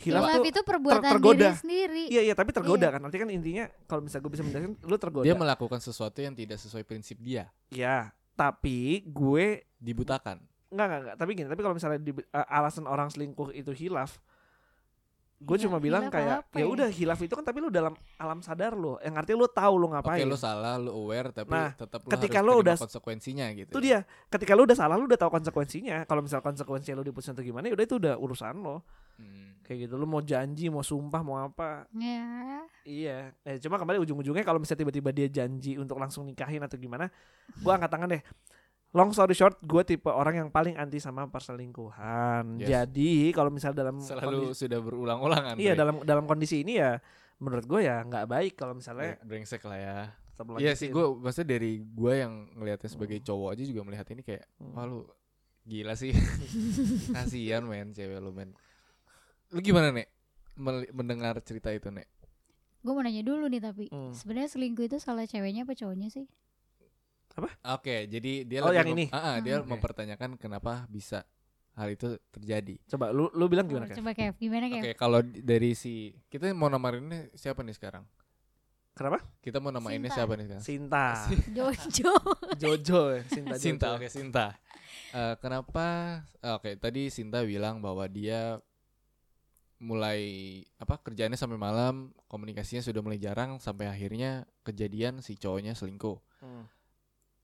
Hilaf 0.02 0.22
Hilaf 0.24 0.44
itu 0.44 0.62
perbuatan 0.62 1.12
tergoda. 1.12 1.38
diri 1.48 1.56
sendiri. 1.56 2.04
iya 2.08 2.22
iya 2.24 2.34
tapi 2.34 2.50
tergoda 2.50 2.84
Iya. 2.84 2.94
kan 2.94 3.02
nanti 3.02 3.18
kan 3.18 3.30
intinya 3.30 3.66
kalau 3.86 4.02
misalnya 4.02 4.24
gue 4.24 4.32
bisa 4.32 4.44
menjelaskan 4.44 4.72
lu 4.82 4.98
tergoda 4.98 5.24
Dia 5.24 5.36
melakukan 5.36 5.80
sesuatu 5.80 6.18
yang 6.18 6.34
tidak 6.34 6.58
sesuai 6.58 6.82
prinsip 6.82 7.18
dia, 7.18 7.48
ya 7.70 8.10
tapi 8.34 9.06
gue 9.06 9.46
dibutakan. 9.78 10.42
nggak 10.68 10.86
nggak 10.86 11.00
nggak 11.04 11.16
tapi 11.16 11.32
gini 11.34 11.48
tapi 11.48 11.62
kalau 11.62 11.76
misalnya 11.76 12.00
di, 12.00 12.12
uh, 12.12 12.24
alasan 12.50 12.86
orang 12.86 13.08
selingkuh 13.08 13.52
itu 13.52 13.70
hilaf 13.72 14.18
gue 15.38 15.52
Iya, 15.52 15.66
cuma 15.66 15.78
bilang 15.78 16.06
kayak 16.08 16.46
apa 16.46 16.56
ya 16.56 16.64
ya? 16.64 16.70
udah 16.70 16.88
hilaf 16.88 17.18
itu 17.20 17.34
kan 17.34 17.42
tapi 17.42 17.58
lu 17.58 17.68
dalam 17.68 17.92
alam 18.16 18.40
sadar 18.40 18.72
lo 18.72 18.96
yang 19.00 19.12
artinya 19.12 19.42
lu 19.42 19.50
tahu 19.50 19.74
lu 19.76 19.90
ngapain 19.90 20.22
Oke, 20.22 20.30
lu 20.30 20.38
salah, 20.38 20.78
lu 20.78 20.94
aware 20.96 21.30
tapi 21.32 21.50
Nah, 21.50 21.74
tetap 21.74 22.00
lu 22.00 22.10
ketika 22.10 22.40
harus 22.40 22.48
lu 22.48 22.54
udah- 22.62 22.78
konsekuensinya 22.80 23.46
gitu. 23.52 23.68
itu 23.68 23.80
dia 23.84 24.00
ketika 24.28 24.54
lu 24.54 24.64
udah 24.64 24.78
salah 24.78 24.96
lu 24.96 25.04
udah 25.04 25.18
tahu 25.18 25.34
konsekuensinya 25.34 26.06
kalau 26.06 26.22
misal 26.22 26.40
konsekuensinya 26.40 26.96
lu 26.96 27.04
diputusin 27.04 27.34
atau 27.34 27.42
gimana 27.42 27.66
ya 27.66 27.74
udah 27.74 27.84
itu 27.84 27.96
udah 27.98 28.16
urusan 28.16 28.56
lo 28.58 28.86
Hmm. 29.18 29.51
Kayak 29.72 29.88
gitu 29.88 29.96
lu 29.96 30.04
mau 30.04 30.20
janji 30.20 30.68
mau 30.68 30.84
sumpah 30.84 31.24
mau 31.24 31.40
apa 31.40 31.88
Ya. 31.96 32.60
Iya, 32.82 33.32
eh, 33.46 33.56
cuma 33.62 33.78
kembali 33.78 34.04
ujung-ujungnya 34.04 34.44
kalau 34.44 34.60
misalnya 34.60 34.84
tiba-tiba 34.84 35.14
dia 35.14 35.32
janji 35.32 35.78
untuk 35.78 35.96
langsung 35.96 36.26
nikahin 36.26 36.60
atau 36.60 36.76
gimana, 36.76 37.08
gua 37.62 37.80
angkat 37.80 37.88
tangan 37.88 38.10
deh. 38.10 38.24
Long 38.92 39.16
story 39.16 39.32
short, 39.32 39.56
gue 39.64 39.88
tipe 39.88 40.12
orang 40.12 40.36
yang 40.36 40.50
paling 40.50 40.76
anti 40.76 41.00
sama 41.00 41.24
perselingkuhan. 41.26 42.60
Yes. 42.60 42.68
Jadi 42.68 43.32
kalau 43.32 43.48
misalnya 43.48 43.88
dalam 43.88 44.04
Selalu 44.04 44.52
kondisi, 44.52 44.68
sudah 44.68 44.80
berulang-ulang 44.84 45.56
iya 45.56 45.72
dalam 45.72 46.04
dalam 46.04 46.28
kondisi 46.28 46.60
ini 46.60 46.76
ya, 46.76 47.00
menurut 47.40 47.64
gue 47.64 47.88
ya 47.88 48.04
nggak 48.04 48.28
baik 48.28 48.54
kalau 48.60 48.76
misalnya 48.76 49.16
brengsek 49.24 49.64
lah 49.64 49.80
ya. 49.80 49.98
tetap 50.36 50.58
Iya 50.60 50.74
sih, 50.76 50.92
gue 50.92 51.06
maksudnya 51.08 51.56
dari 51.56 51.80
gue 51.80 52.14
yang 52.18 52.52
ngelihatnya 52.58 52.90
sebagai 52.90 53.24
cowok 53.24 53.56
aja 53.56 53.64
juga 53.64 53.82
melihat 53.86 54.08
ini 54.12 54.22
kayak, 54.26 54.44
Hmm. 54.60 54.74
wah 54.76 54.84
lu 54.84 55.08
gila 55.64 55.94
sih. 55.96 56.12
Kasihan 57.16 57.64
men 57.64 57.94
cewek 57.94 58.20
lu 58.20 58.34
men. 58.34 58.52
Lu 59.52 59.60
gimana 59.60 59.92
nek 59.92 60.08
mel- 60.56 60.92
mendengar 60.92 61.40
cerita 61.42 61.70
itu 61.70 61.88
nek? 61.88 62.08
Gue 62.82 62.92
mau 62.92 63.00
nanya 63.00 63.22
dulu 63.22 63.46
nih 63.46 63.62
tapi 63.62 63.86
Hmm. 63.88 64.10
sebenarnya 64.12 64.50
selingkuh 64.50 64.86
itu 64.86 64.98
salah 64.98 65.24
ceweknya 65.24 65.64
apa 65.64 65.74
cowoknya 65.74 66.10
sih? 66.10 66.26
Oke, 67.64 68.06
jadi 68.08 68.44
dia 68.44 68.60
Oh, 68.60 68.70
yang 68.70 68.84
mem- 68.86 68.98
ini? 68.98 69.06
Ah, 69.10 69.34
ah, 69.34 69.38
dia 69.40 69.56
Hmm, 69.56 69.64
oke. 69.64 69.72
mempertanyakan 69.72 70.36
kenapa 70.36 70.84
bisa 70.88 71.24
hal 71.74 71.88
itu 71.88 72.20
terjadi. 72.30 72.76
Coba 72.86 73.10
lu 73.10 73.32
lu 73.32 73.48
bilang 73.48 73.64
Oh, 73.66 73.72
gimana 73.72 73.88
kan? 73.88 73.96
coba 73.96 74.12
Kev, 74.12 74.36
gimana 74.36 74.68
Kev? 74.68 74.84
Oke, 74.84 74.92
kalau 74.94 75.20
di- 75.22 75.40
dari 75.40 75.72
si 75.72 76.12
kita 76.28 76.52
mau 76.52 76.68
namainnya 76.68 77.32
siapa 77.32 77.62
nih 77.62 77.72
sekarang? 77.72 78.04
Kenapa? 78.92 79.24
Kita 79.40 79.58
mau 79.58 79.72
namainnya 79.72 80.12
Sinta. 80.12 80.18
siapa 80.18 80.34
nih 80.36 80.46
sekarang? 80.46 80.64
Sinta, 80.64 81.06
Jojo. 81.56 82.14
Jojo, 82.58 83.02
ya, 83.10 83.22
Sinta. 83.26 83.56
Sinta, 83.56 83.88
Jojo. 83.88 83.96
oke 83.96 84.08
Sinta. 84.10 84.46
Eh, 85.12 85.36
kenapa? 85.40 85.88
Oke, 86.52 86.76
tadi 86.76 87.08
Sinta 87.08 87.40
bilang 87.42 87.80
bahwa 87.80 88.04
dia 88.06 88.60
mulai 89.82 90.22
apa 90.78 91.02
kerjaannya 91.02 91.34
sampai 91.36 91.58
malam 91.58 92.14
komunikasinya 92.30 92.86
sudah 92.86 93.02
mulai 93.02 93.18
jarang 93.18 93.58
sampai 93.58 93.90
akhirnya 93.90 94.46
kejadian 94.62 95.26
si 95.26 95.34
cowoknya 95.36 95.74
selingkuh 95.74 96.22
Hmm. 96.38 96.66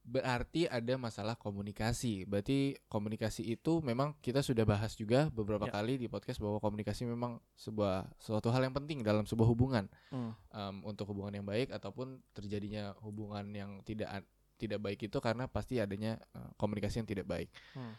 berarti 0.02 0.65
ada 0.65 0.95
masalah 0.95 1.36
komunikasi. 1.36 2.23
Berarti 2.23 2.80
komunikasi 2.88 3.43
itu 3.43 3.84
memang 3.84 4.15
kita 4.23 4.39
sudah 4.39 4.63
bahas 4.63 4.95
juga 4.95 5.28
beberapa 5.30 5.67
Ya. 5.67 5.73
kali 5.76 6.00
di 6.00 6.08
podcast 6.08 6.39
bahwa 6.39 6.63
komunikasi 6.63 7.04
memang 7.04 7.43
sebuah 7.54 8.08
suatu 8.15 8.47
hal 8.50 8.63
yang 8.63 8.71
penting 8.71 9.04
dalam 9.04 9.28
sebuah 9.28 9.45
hubungan. 9.45 9.86
Hmm. 10.08 10.32
Em, 10.50 10.76
untuk 10.88 11.12
hubungan 11.12 11.36
yang 11.36 11.45
baik 11.45 11.76
ataupun 11.76 12.23
terjadinya 12.32 12.95
hubungan 13.04 13.52
yang 13.52 13.84
tidak 13.84 14.23
tidak 14.58 14.80
baik 14.80 14.97
itu 15.04 15.17
karena 15.19 15.45
pasti 15.45 15.78
adanya 15.78 16.15
eh, 16.34 16.50
komunikasi 16.56 17.04
yang 17.04 17.10
tidak 17.12 17.28
baik. 17.28 17.52
Hmm. 17.76 17.93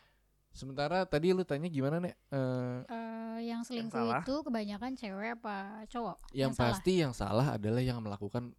Sementara 0.58 1.06
tadi 1.06 1.30
lu 1.30 1.42
tanya 1.42 1.66
gimana 1.66 1.96
nih? 1.98 2.14
Eh, 2.28 2.78
Eh, 2.84 3.38
yang 3.46 3.62
selingkuh 3.62 3.94
salah? 3.94 4.20
itu 4.20 4.34
kebanyakan 4.42 4.92
cewek 4.92 5.28
apa 5.36 5.56
cowok? 5.86 6.16
yang 6.32 6.50
salah? 6.50 6.74
pasti 6.74 6.92
yang 6.98 7.14
salah 7.14 7.54
adalah 7.54 7.78
yang 7.78 8.02
melakukan 8.02 8.50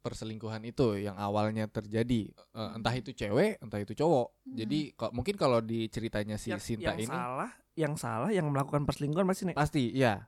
perselingkuhan 0.00 0.62
itu 0.64 0.96
yang 0.96 1.12
awalnya 1.14 1.66
terjadi 1.66 2.30
Eh, 2.30 2.70
entah 2.72 2.94
itu 2.94 3.10
cewek 3.10 3.58
entah 3.58 3.76
itu 3.76 3.92
cowok 3.92 4.32
Hmm. 4.40 4.56
jadi 4.56 4.78
kok 4.94 5.10
mungkin 5.10 5.34
kalau 5.34 5.58
di 5.60 5.84
ceritanya 5.86 6.34
si 6.34 6.48
yang, 6.48 6.58
Sinta 6.58 6.92
yang 6.92 6.98
ini 7.00 7.10
salah, 7.10 7.50
yang 7.74 7.94
salah 7.94 8.30
yang 8.30 8.46
melakukan 8.46 8.82
perselingkuhan 8.82 9.26
pasti 9.26 9.42
nih. 9.44 9.56
pasti 9.56 9.82
ya 9.92 10.24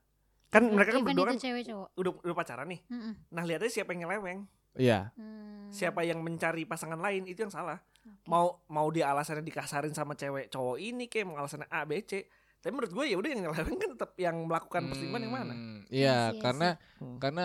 Kan 0.49 0.69
mereka 0.69 0.93
kan 0.93 1.01
berdua 1.03 1.25
kan 1.25 1.39
cewek 1.39 1.65
cowok. 1.65 1.89
udah 1.97 2.13
udah 2.21 2.37
pacaran 2.37 2.69
nih. 2.69 2.81
Mm-mm. 2.87 3.15
Nah, 3.31 3.41
lihatnya 3.41 3.73
siapa 3.73 3.89
yang 3.91 4.05
nyeleweng, 4.05 4.45
iya 4.75 5.11
Hmm. 5.15 5.69
siapa 5.69 6.05
yang 6.05 6.21
mencari 6.21 6.65
pasangan 6.65 6.97
lain 6.97 7.25
itu 7.25 7.43
yang 7.43 7.51
salah. 7.51 7.81
Oke. 8.03 8.29
Mau 8.29 8.61
mau 8.69 8.89
dia 8.89 9.09
alasannya 9.09 9.41
dikasarin 9.41 9.93
sama 9.93 10.13
cewek 10.13 10.49
cowok 10.49 10.77
ini 10.77 11.07
kayak 11.07 11.25
mau 11.25 11.37
alasannya 11.37 11.65
A 11.67 11.83
B 11.83 11.97
C. 12.03 12.29
Tapi 12.61 12.71
menurut 12.71 12.93
gue 12.93 13.05
ya 13.09 13.17
udah 13.17 13.27
yang 13.27 13.41
nyeleweng 13.43 13.75
kan 13.75 13.91
tetap 13.91 14.11
yang 14.17 14.37
melakukan 14.45 14.87
perselingkuhan 14.87 15.23
yang 15.25 15.35
mana? 15.35 15.55
Hmm, 15.55 15.81
Iya 15.89 15.89
iya 15.89 16.15
iya 16.31 16.39
karena 16.39 16.69
Hmm. 17.01 17.17
karena 17.19 17.45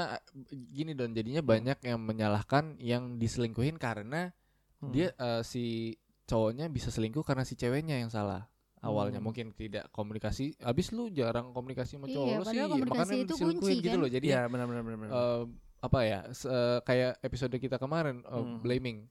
gini 0.70 0.92
don 0.92 1.12
jadinya 1.12 1.42
banyak 1.42 1.78
yang 1.82 2.00
menyalahkan 2.00 2.78
yang 2.78 3.16
diselingkuhin 3.16 3.80
karena 3.80 4.30
Hmm. 4.78 4.92
dia 4.92 5.10
eh, 5.10 5.42
si 5.42 5.96
cowoknya 6.26 6.68
bisa 6.68 6.92
selingkuh 6.92 7.24
karena 7.24 7.42
si 7.42 7.56
ceweknya 7.56 7.98
yang 7.98 8.12
salah 8.12 8.46
awalnya 8.78 9.18
Hmm. 9.18 9.32
mungkin 9.32 9.56
tidak 9.56 9.90
komunikasi 9.90 10.54
habis 10.62 10.94
lu 10.94 11.10
jarang 11.10 11.50
komunikasi 11.50 11.96
sama 11.96 12.06
cowok 12.06 12.28
Iya, 12.28 12.38
lu 12.38 12.46
sih 12.46 12.60
makanya 12.86 13.16
itu 13.18 13.36
kunci, 13.40 13.74
gitu 13.80 13.96
kan? 13.96 14.04
loh 14.04 14.10
jadi 14.12 14.28
Iya, 14.28 14.42
benar 14.46 14.66
benar 14.70 14.84
benar. 14.84 14.98
benar. 15.02 15.12
eh, 15.16 15.44
apa 15.88 16.00
ya 16.02 16.20
se- 16.32 16.46
eh, 16.46 16.80
kayak 16.82 17.18
episode 17.22 17.56
kita 17.56 17.78
kemarin 17.78 18.22
eh, 18.22 18.34
Hmm. 18.34 18.60
blaming 18.60 19.08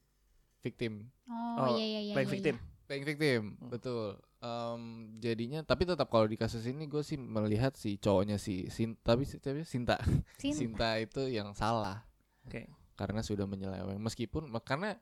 victim 0.59 1.09
Oh, 1.25 1.33
Oh, 1.59 1.67
iya 1.73 1.83
iya 1.83 2.01
iya. 2.01 2.13
playing 2.13 2.29
iya, 2.29 2.35
victim. 2.37 2.55
playing 2.85 3.05
victim 3.05 3.41
Hmm. 3.57 3.69
betul 3.69 4.07
Em, 4.37 4.81
jadinya 5.17 5.65
tapi 5.65 5.81
tetap 5.81 6.05
kalau 6.07 6.23
di 6.23 6.37
kasus 6.37 6.61
ini 6.63 6.85
gue 6.85 7.01
sih 7.01 7.17
melihat 7.17 7.73
si 7.73 7.97
cowoknya 7.97 8.37
si 8.37 8.69
Sin 8.69 8.93
tapi 8.95 9.25
si- 9.25 9.41
tapi 9.41 9.65
Sinta 9.65 9.97
Sin- 10.37 10.53
Sinta 10.53 10.93
itu 10.95 11.25
yang 11.25 11.57
salah 11.57 12.05
Oke. 12.45 12.69
karena 12.93 13.25
sudah 13.25 13.43
menyeleweng 13.43 13.97
meskipun 13.97 14.53
karena 14.61 14.93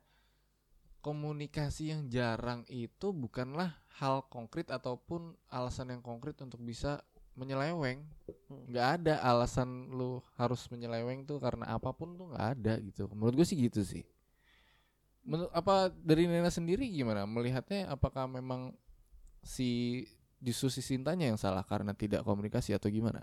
komunikasi 1.04 1.92
yang 1.92 2.08
jarang 2.08 2.64
itu 2.66 3.12
bukanlah 3.12 3.76
hal 3.94 4.24
konkret 4.26 4.68
ataupun 4.68 5.36
alasan 5.46 5.92
yang 5.92 6.00
konkret 6.00 6.40
untuk 6.40 6.58
bisa 6.60 7.04
menyeleweng. 7.36 8.00
Hmm. 8.50 8.66
nggak 8.66 8.88
ada 8.98 9.14
alasan 9.22 9.86
lu 9.94 10.18
harus 10.34 10.66
menyeleweng 10.66 11.22
tuh 11.22 11.38
karena 11.38 11.70
apa 11.70 11.94
pun 11.94 12.18
tuh 12.18 12.32
nggak 12.32 12.46
ada 12.58 12.74
gitu. 12.82 13.06
Menurut 13.12 13.38
gue 13.38 13.46
sih 13.46 13.54
gitu 13.56 13.86
sih. 13.86 14.02
Menurut 15.22 15.50
apa 15.50 15.90
dari 15.90 16.26
Nena 16.26 16.50
sendiri 16.50 16.86
gimana? 16.86 17.22
Melihatnya 17.22 17.86
apakah 17.88 18.26
memang 18.26 18.74
si 19.42 20.02
justru 20.38 20.70
si 20.70 20.82
Sintanya 20.82 21.26
yang 21.26 21.38
salah 21.38 21.62
karena 21.62 21.94
tidak 21.94 22.22
komunikasi 22.22 22.74
atau 22.74 22.90
gimana? 22.90 23.22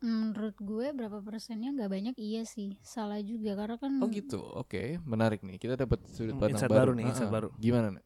Menurut 0.00 0.56
gue 0.56 0.86
berapa 0.90 1.20
persennya 1.20 1.70
nggak 1.70 1.90
banyak 1.90 2.16
iya 2.16 2.42
sih. 2.42 2.74
Salah 2.80 3.20
juga 3.20 3.52
karena 3.54 3.76
kan 3.76 4.00
oh 4.00 4.08
gitu 4.08 4.40
oke. 4.40 4.98
Menarik 5.04 5.44
nih. 5.44 5.58
Kita 5.58 5.76
dapat 5.76 6.06
sudut 6.08 6.34
Hmm, 6.34 6.42
pandang 6.42 6.64
baru. 6.64 6.74
baru 6.74 6.92
nih, 6.96 7.04
insight 7.06 7.30
baru. 7.30 7.48
gimana 7.54 7.94
Nek? 7.94 8.04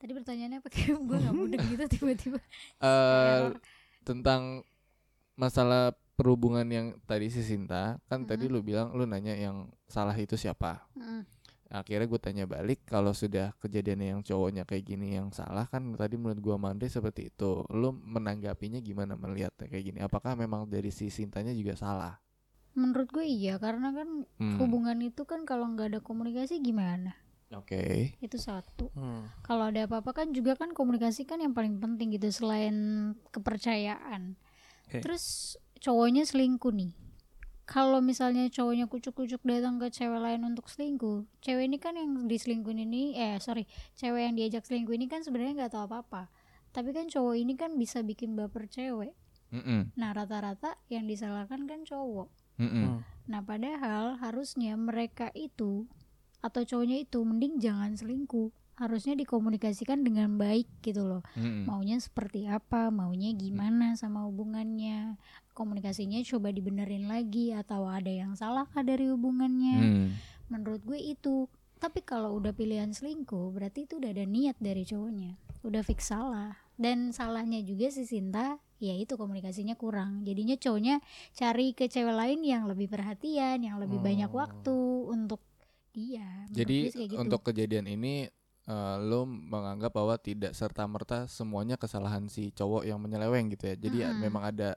Tadi 0.00 0.12
pertanyaannya 0.16 0.58
apa? 0.58 0.68
Kayak 0.74 0.96
gue 0.98 1.16
nggak 1.20 1.36
mudah 1.36 1.60
gitu 1.62 1.84
tiba-tiba. 1.94 2.38
eh 2.88 3.52
tentang 4.02 4.64
masalah 5.36 5.92
perhubungan 6.16 6.64
yang 6.68 6.86
tadi 7.04 7.28
si 7.28 7.40
Sinta 7.40 7.96
kan 8.08 8.24
tadi 8.24 8.44
Mhm. 8.44 8.52
lu 8.52 8.60
bilang 8.60 8.88
lu 8.92 9.04
nanya 9.04 9.32
yang 9.36 9.68
salah 9.86 10.12
itu 10.16 10.36
siapa. 10.36 10.84
Mm, 10.92 11.24
akhirnya 11.70 12.04
gue 12.04 12.20
tanya 12.20 12.44
balik 12.44 12.82
kalau 12.84 13.14
sudah 13.14 13.54
kejadiannya 13.56 14.18
yang 14.18 14.20
cowoknya 14.20 14.66
kayak 14.66 14.84
gini 14.84 15.16
yang 15.16 15.30
salah 15.30 15.64
kan 15.64 15.80
tadi 15.94 16.18
menurut 16.18 16.40
gua 16.42 16.56
Mandre 16.58 16.90
seperti 16.90 17.30
itu. 17.30 17.62
Lu 17.72 17.94
menanggapinya 17.94 18.82
gimana 18.82 19.14
melihatnya 19.16 19.70
kayak 19.70 19.84
gini? 19.86 19.98
Apakah 20.02 20.34
memang 20.34 20.66
dari 20.66 20.90
si 20.90 21.08
Sintanya 21.08 21.54
juga 21.54 21.78
salah? 21.78 22.18
Menurut 22.76 23.08
gue 23.10 23.24
iya 23.24 23.58
karena 23.58 23.90
kan 23.90 24.08
Hmm, 24.36 24.58
hubungan 24.58 24.98
itu 25.00 25.22
kan 25.24 25.42
kalau 25.48 25.66
nggak 25.72 25.94
ada 25.96 26.00
komunikasi 26.02 26.58
gimana? 26.60 27.14
Oke 27.54 28.14
Itu 28.22 28.38
satu. 28.38 28.90
Hmm. 28.94 29.26
Kalau 29.42 29.70
ada 29.70 29.86
apa-apa 29.86 30.14
kan 30.14 30.30
juga 30.30 30.54
kan 30.54 30.70
komunikasi 30.74 31.26
kan 31.26 31.42
yang 31.42 31.54
paling 31.54 31.78
penting 31.82 32.14
gitu 32.14 32.30
selain 32.30 32.74
kepercayaan. 33.34 34.38
Oke. 34.86 35.02
Terus 35.02 35.56
cowoknya 35.78 36.26
selingkuh 36.26 36.70
nih. 36.74 36.92
Kalau 37.70 38.02
misalnya 38.02 38.50
cowoknya 38.50 38.90
kucuk-kucuk 38.90 39.46
datang 39.46 39.78
ke 39.78 39.94
cewek 39.94 40.18
lain 40.18 40.42
untuk 40.42 40.66
selingkuh, 40.66 41.22
cewek 41.38 41.70
ini 41.70 41.78
kan 41.78 41.94
yang 41.94 42.26
diselingkuhin 42.26 42.82
ini, 42.82 43.14
eh 43.14 43.38
sorry, 43.38 43.62
cewek 43.94 44.26
yang 44.26 44.34
diajak 44.34 44.66
selingkuh 44.66 44.90
ini 44.90 45.06
kan 45.06 45.22
sebenarnya 45.22 45.54
nggak 45.66 45.78
tahu 45.78 45.86
apa-apa. 45.86 46.26
Tapi 46.74 46.90
kan 46.90 47.06
cowok 47.06 47.34
ini 47.38 47.54
kan 47.54 47.78
bisa 47.78 48.02
bikin 48.02 48.34
baper 48.34 48.66
cewek. 48.66 49.14
Mm-mm, 49.54 49.94
Nah 49.98 50.10
rata-rata 50.14 50.78
yang 50.90 51.06
disalahkan 51.06 51.66
kan 51.66 51.82
cowok. 51.86 52.30
mm-mm. 52.58 52.86
Hmm. 52.86 52.98
Nah 53.30 53.42
padahal 53.42 54.18
harusnya 54.18 54.74
mereka 54.74 55.30
itu 55.34 55.86
atau 56.40 56.64
cowoknya 56.64 57.04
itu 57.04 57.20
mending 57.20 57.60
jangan 57.60 57.92
selingkuh. 57.96 58.52
Harusnya 58.80 59.12
dikomunikasikan 59.12 60.00
dengan 60.00 60.40
baik 60.40 60.64
gitu 60.80 61.04
loh. 61.04 61.20
Mm-mm. 61.36 61.68
Maunya 61.68 62.00
seperti 62.00 62.48
apa, 62.48 62.88
maunya 62.88 63.28
gimana 63.36 63.92
sama 63.92 64.24
hubungannya. 64.24 65.20
Komunikasinya 65.52 66.16
coba 66.24 66.48
dibenerin 66.48 67.04
lagi 67.04 67.52
atau 67.52 67.84
ada 67.84 68.08
yang 68.08 68.32
salah 68.40 68.64
kah 68.72 68.80
dari 68.80 69.12
hubungannya. 69.12 69.76
Hmm. 69.76 70.08
Menurut 70.48 70.80
gue 70.88 70.96
itu. 70.96 71.44
Tapi 71.76 72.00
kalau 72.04 72.36
udah 72.40 72.56
pilihan 72.56 72.92
selingkuh 72.92 73.52
berarti 73.52 73.84
itu 73.84 74.00
udah 74.00 74.16
ada 74.16 74.24
niat 74.24 74.56
dari 74.56 74.84
cowoknya. 74.88 75.36
Udah 75.60 75.84
fix 75.84 76.08
salah. 76.08 76.56
Dan 76.80 77.12
salahnya 77.12 77.60
juga 77.60 77.92
si 77.92 78.08
Sinta 78.08 78.56
ya 78.80 78.96
itu 78.96 79.20
komunikasinya 79.20 79.76
kurang. 79.76 80.24
Jadinya 80.24 80.56
cowoknya 80.56 81.04
cari 81.36 81.76
ke 81.76 81.92
cewek 81.92 82.16
lain 82.16 82.40
yang 82.40 82.64
lebih 82.64 82.88
perhatian, 82.88 83.60
yang 83.60 83.76
lebih 83.76 84.00
banyak 84.00 84.32
Oh. 84.32 84.40
waktu 84.40 84.76
untuk 85.12 85.44
Menurut 86.50 86.56
Jadi 86.56 86.78
gitu. 86.94 87.16
untuk 87.18 87.40
kejadian 87.46 87.86
ini 87.90 88.26
eh, 88.66 88.96
lo 89.02 89.26
menganggap 89.26 89.92
bahwa 89.94 90.14
tidak 90.18 90.52
serta 90.54 90.84
merta 90.86 91.26
semuanya 91.30 91.76
kesalahan 91.78 92.26
si 92.30 92.50
cowok 92.54 92.82
yang 92.86 92.98
menyeleweng 93.02 93.50
gitu 93.54 93.70
ya. 93.70 93.76
Jadi 93.78 93.96
ya 94.06 94.10
Mm-mm. 94.10 94.20
memang 94.24 94.42
ada 94.50 94.70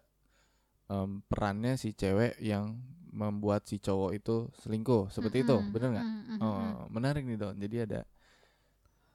em, 0.89 1.21
perannya 1.29 1.75
si 1.79 1.93
cewek 1.95 2.37
yang 2.41 2.77
membuat 3.13 3.65
si 3.69 3.77
cowok 3.77 4.11
itu 4.17 4.35
selingkuh 4.65 5.09
seperti 5.13 5.45
itu, 5.45 5.57
Mm-mm, 5.57 5.73
bener 5.73 5.89
nggak? 6.01 6.09
mm-mm. 6.29 6.41
Oh 6.43 6.89
menarik 6.89 7.23
nih 7.25 7.37
don. 7.39 7.55
Jadi 7.57 7.77
ada 7.85 8.01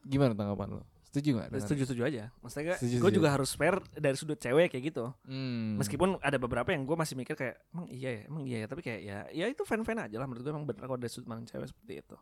gimana 0.06 0.32
tanggapan 0.34 0.68
lo? 0.80 0.82
Setuju 1.18 1.31
nggak? 1.35 1.48
dengan- 1.50 1.62
Setuju 1.66 1.83
setuju 1.83 2.02
aja. 2.04 2.22
Maksudnya 2.38 2.64
gue 2.64 2.76
setuju. 2.78 3.11
juga 3.12 3.28
harus 3.28 3.50
fair 3.52 3.74
dari 3.92 4.14
sudut 4.14 4.38
cewek 4.38 4.70
kayak 4.70 4.85
gitu. 4.87 5.04
Hmm. 5.22 5.74
Meskipun 5.76 6.16
ada 6.18 6.38
beberapa 6.38 6.70
yang 6.70 6.83
gue 6.83 6.94
masih 6.94 7.14
mikir 7.14 7.35
kayak 7.35 7.59
emang 7.68 7.87
iya 7.88 8.11
ya, 8.11 8.22
emang 8.24 8.42
iya 8.42 8.59
ya, 8.62 8.66
tapi 8.66 8.81
kayak 8.81 9.00
ya 9.00 9.18
ya 9.28 9.44
itu 9.46 9.62
fan-fan 9.62 9.98
aja 10.00 10.14
lah 10.14 10.24
menurut 10.24 10.40
gue 10.40 10.52
emang 10.52 10.62
bener 10.62 10.81
kalau 10.81 10.96
dari 10.96 11.11
sudut 11.11 11.26
pandang 11.26 11.44
cewek 11.44 11.66
seperti 11.66 11.92
itu. 11.98 12.16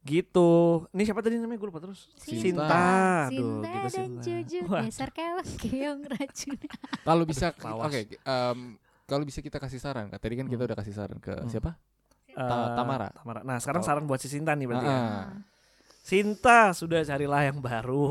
Gitu. 0.00 0.50
Ini 0.88 1.02
siapa 1.04 1.20
tadi 1.20 1.36
namanya 1.36 1.58
gue 1.58 1.68
lupa 1.68 1.80
terus. 1.80 2.08
Sinta. 2.16 2.40
Sinta. 2.40 2.78
Aduh, 3.28 3.60
Sinta 3.60 3.68
gitu 3.68 3.68
dan 3.68 3.90
Sinta. 3.90 4.22
Juju 4.22 4.58
dasar 4.64 5.08
keong 5.10 5.48
keong 5.58 6.00
racun. 6.06 6.58
kalau 7.08 7.24
bisa, 7.24 7.46
oke, 7.50 7.66
Lawas. 7.66 7.92
em, 8.06 8.58
kalau 9.04 9.24
bisa 9.24 9.42
kita 9.42 9.58
kasih 9.58 9.76
saran. 9.76 10.06
Tadi 10.08 10.34
kan 10.34 10.46
kita 10.46 10.56
Hmm. 10.56 10.68
udah 10.70 10.78
kasih 10.78 10.94
saran 10.94 11.18
ke 11.18 11.34
Hmm. 11.34 11.50
siapa? 11.50 11.76
eh, 12.30 12.38
Tamara. 12.38 13.10
Tamara. 13.10 13.40
Nah, 13.42 13.58
sekarang 13.58 13.82
Oh. 13.82 13.86
saran 13.86 14.06
buat 14.06 14.22
si 14.22 14.30
Sinta 14.30 14.54
nih 14.54 14.64
berarti 14.64 14.86
ya. 14.86 14.98
Sinta 16.08 16.72
sudah 16.72 17.04
carilah 17.04 17.52
yang 17.52 17.60
baru. 17.60 18.08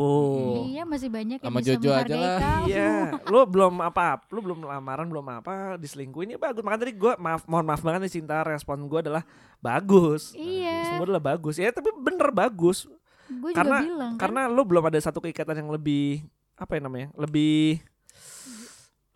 Iya 0.69 0.85
masih 0.85 1.09
banyak 1.09 1.41
yang 1.41 1.49
Sama 1.49 1.65
bisa 1.65 1.73
Jojo 1.81 1.89
aja 1.89 2.13
menghargai 2.13 2.21
lah. 2.21 2.61
Iya, 2.69 2.93
lu 3.25 3.39
belum 3.49 3.73
apa, 3.81 4.21
lu 4.29 4.39
belum 4.45 4.69
lamaran, 4.69 5.09
belum 5.09 5.25
apa, 5.41 5.81
diselingkuhin 5.81 6.29
ya 6.29 6.37
bagus. 6.37 6.61
Makanya 6.61 6.85
tadi 6.85 6.93
gue 6.93 7.17
maaf, 7.17 7.49
mohon 7.49 7.65
maaf 7.65 7.81
banget 7.81 8.05
nih 8.05 8.13
Sinta, 8.21 8.45
respon 8.45 8.85
gue 8.85 9.01
adalah 9.01 9.25
bagus. 9.57 10.37
Iya. 10.37 10.93
Semua 10.93 11.09
adalah 11.09 11.25
bagus. 11.25 11.57
Ya 11.57 11.73
tapi 11.73 11.89
bener 11.97 12.29
bagus. 12.29 12.85
Gue 13.25 13.49
juga 13.49 13.65
Karena- 13.65 13.81
bilang 13.81 14.13
kan. 14.13 14.21
Karena 14.21 14.41
lu 14.45 14.61
belum 14.61 14.83
ada 14.85 14.99
satu 15.01 15.17
keikatan 15.17 15.57
yang 15.57 15.73
lebih 15.73 16.21
apa 16.53 16.77
ya 16.77 16.81
namanya? 16.85 17.09
Lebih 17.17 17.81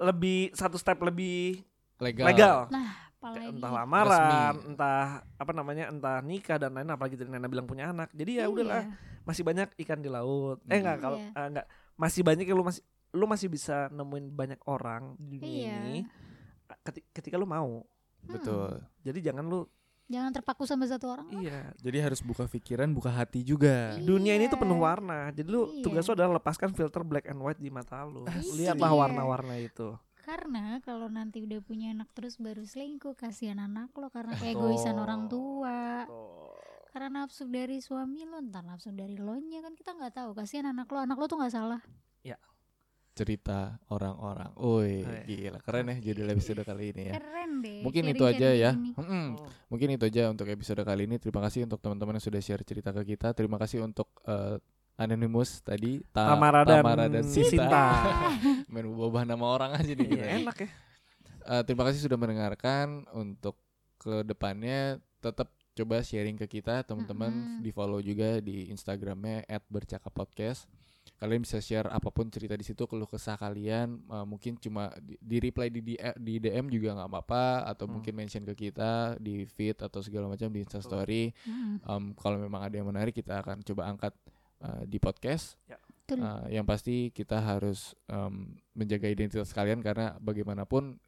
lebih 0.01 0.57
satu 0.57 0.81
step 0.81 0.97
lebih 1.05 1.61
Legal. 2.01 2.25
legal. 2.25 2.57
Nah, 2.73 3.10
apalagi. 3.21 3.53
Entah 3.53 3.71
lamaran, 3.71 4.17
Resmi. 4.57 4.67
entah 4.67 5.05
apa 5.37 5.51
namanya, 5.53 5.85
entah 5.87 6.17
nikah 6.19 6.57
dan 6.57 6.73
lain 6.73 6.89
apalagi 6.89 7.13
tadi 7.13 7.29
Nana 7.29 7.45
bilang 7.45 7.63
punya 7.63 7.87
anak. 7.87 8.09
Jadi 8.11 8.31
ya 8.35 8.39
Iya. 8.41 8.49
udahlah, 8.49 8.83
masih 9.21 9.43
banyak 9.45 9.69
ikan 9.77 10.01
di 10.01 10.09
laut. 10.09 10.57
Eh 10.65 10.81
enggak 10.81 10.97
kalau 10.99 11.21
Iya. 11.21 11.29
enggak 11.45 11.65
masih 11.93 12.21
banyak 12.21 12.45
yang 12.45 12.57
lu 12.57 12.65
masih 12.65 12.81
lu 13.11 13.25
masih 13.25 13.47
bisa 13.47 13.85
nemuin 13.89 14.25
banyak 14.31 14.59
orang 14.65 15.13
di 15.15 15.37
dunia 15.37 15.53
Iya. 15.61 15.77
ini 15.85 15.97
keti- 16.81 17.05
ketika 17.11 17.35
lu 17.35 17.45
mau. 17.45 17.85
Hmm. 18.21 18.31
Betul. 18.31 18.81
Jadi 19.01 19.19
jangan 19.21 19.45
lu 19.45 19.61
Jangan 20.07 20.33
terpaku 20.33 20.67
sama 20.67 20.83
satu 20.83 21.07
orang. 21.07 21.23
lah. 21.25 21.39
iya. 21.39 21.71
Jadi 21.77 21.97
harus 21.97 22.19
buka 22.19 22.43
pikiran, 22.43 22.91
buka 22.91 23.07
hati 23.07 23.41
juga. 23.41 23.95
Iya. 23.95 24.03
Dunia 24.03 24.35
ini 24.35 24.45
tuh 24.45 24.57
penuh 24.57 24.75
warna. 24.77 25.31
Jadi 25.31 25.47
lu 25.47 25.71
Iya. 25.71 25.83
tugas 25.83 26.03
lu 26.03 26.13
adalah 26.13 26.35
lepaskan 26.35 26.71
filter 26.71 26.99
black 27.01 27.25
and 27.25 27.37
white 27.37 27.55
di 27.57 27.69
mata 27.69 28.03
lu. 28.03 28.27
Lihatlah 28.51 28.89
Iya. 28.89 28.97
warna-warna 28.97 29.55
itu. 29.55 29.95
Karena 30.21 30.77
kalau 30.81 31.09
nanti 31.09 31.41
udah 31.41 31.59
punya 31.59 31.91
anak 31.91 32.13
terus 32.13 32.37
baru 32.37 32.61
selingkuh, 32.61 33.17
kasihan 33.17 33.57
anak 33.57 33.89
lo 33.93 34.07
karena 34.09 34.37
keegoisan 34.37 34.95
Betul. 34.95 35.03
orang 35.03 35.21
tua. 35.27 35.79
Tuh. 36.05 36.53
Karena 36.91 37.23
nafsu 37.23 37.47
dari 37.47 37.79
suami 37.79 38.27
lo, 38.27 38.37
entar 38.37 38.61
nafsu 38.61 38.91
dari 38.91 39.15
lo 39.15 39.33
nya 39.39 39.63
kan 39.63 39.73
kita 39.73 39.95
nggak 39.95 40.13
tahu. 40.13 40.35
Kasihan 40.35 40.69
anak 40.69 40.87
lo, 40.87 40.99
anak 40.99 41.17
lo 41.17 41.25
tuh 41.25 41.39
nggak 41.39 41.53
salah. 41.53 41.81
Cerita 43.11 43.75
orang-orang. 43.91 44.55
Woi, 44.55 45.03
Oh, 45.03 45.11
iya. 45.27 45.51
gila 45.51 45.59
keren 45.59 45.91
ya 45.91 45.99
judul 45.99 46.31
episode 46.31 46.63
kali 46.63 46.95
ini 46.95 47.11
ya. 47.11 47.19
Keren 47.19 47.51
deh. 47.59 47.83
Mungkin 47.83 48.03
itu 48.07 48.23
aja 48.23 48.49
ya. 48.55 48.71
Mm-mm. 48.71 49.35
Oh. 49.35 49.51
Mungkin 49.67 49.99
itu 49.99 50.07
aja 50.07 50.31
untuk 50.31 50.47
episode 50.47 50.79
kali 50.79 51.11
ini. 51.11 51.19
Terima 51.19 51.43
kasih 51.43 51.67
untuk 51.67 51.83
teman-teman 51.83 52.15
yang 52.15 52.23
sudah 52.23 52.39
share 52.39 52.63
cerita 52.63 52.95
ke 52.95 53.03
kita. 53.03 53.35
Terima 53.35 53.59
kasih 53.59 53.83
untuk 53.83 54.07
eh, 54.23 54.55
Anonymous 54.95 55.59
tadi 55.59 55.99
Ta- 56.15 56.39
Tamara 56.39 56.63
dan, 56.63 56.79
Tamara 56.79 57.05
dan 57.11 57.27
si 57.27 57.43
Sinta. 57.43 57.67
Sinta. 57.67 57.83
Main 58.71 58.87
ubah 58.87 59.23
nama 59.23 59.43
orang 59.45 59.75
aja 59.75 59.91
nih 59.91 60.07
kita. 60.07 60.23
Iya, 60.23 60.39
enak 60.41 60.57
ya. 60.57 60.69
Eh, 61.41 61.61
terima 61.67 61.83
kasih 61.83 61.99
sudah 62.01 62.15
mendengarkan. 62.15 63.03
Untuk 63.11 63.59
ke 63.97 64.23
depannya 64.23 64.97
tetap 65.19 65.51
coba 65.71 65.99
sharing 66.01 66.35
ke 66.35 66.47
kita 66.49 66.81
teman-teman 66.81 67.31
Mm-mm. 67.31 67.59
di 67.61 67.69
follow 67.69 67.99
juga 67.99 68.39
di 68.39 68.67
Instagramnya 68.67 69.43
@bercakappodcast. 69.67 70.67
Kalian 71.17 71.41
bisa 71.41 71.57
share 71.57 71.85
apa 71.85 72.09
pun 72.09 72.29
cerita 72.29 72.53
di 72.53 72.61
situ 72.61 72.85
keluh 72.85 73.05
kesah 73.05 73.33
kalian 73.35 74.01
Eh, 74.05 74.25
mungkin 74.25 74.57
cuma 74.57 74.89
di, 74.97 75.17
di 75.17 75.37
reply 75.37 75.69
di, 75.69 75.81
di 75.81 75.93
di 75.97 76.33
DM 76.37 76.69
juga 76.69 76.93
nggak 76.93 77.09
apa-apa 77.09 77.45
atau 77.67 77.85
Hmm. 77.85 77.97
mungkin 77.97 78.13
mention 78.13 78.43
ke 78.43 78.69
kita 78.69 79.17
di 79.17 79.45
feed 79.45 79.81
atau 79.81 79.99
segala 79.99 80.29
macam 80.29 80.49
di 80.49 80.61
Instastory. 80.61 81.33
Mm-mm. 81.43 81.81
Em, 81.81 82.03
kalau 82.15 82.37
memang 82.37 82.61
ada 82.61 82.73
yang 82.73 82.87
menarik 82.87 83.13
kita 83.13 83.41
akan 83.41 83.61
coba 83.61 83.89
angkat 83.89 84.13
eh, 84.61 84.83
di 84.85 84.97
podcast. 84.97 85.57
Betul. 86.11 86.19
Eh, 86.21 86.43
yang 86.53 86.65
pasti 86.65 87.09
kita 87.09 87.39
harus 87.39 87.95
em, 88.05 88.51
menjaga 88.71 89.07
identitas 89.07 89.49
kalian 89.49 89.79
karena 89.79 90.19
bagaimanapun 90.19 90.99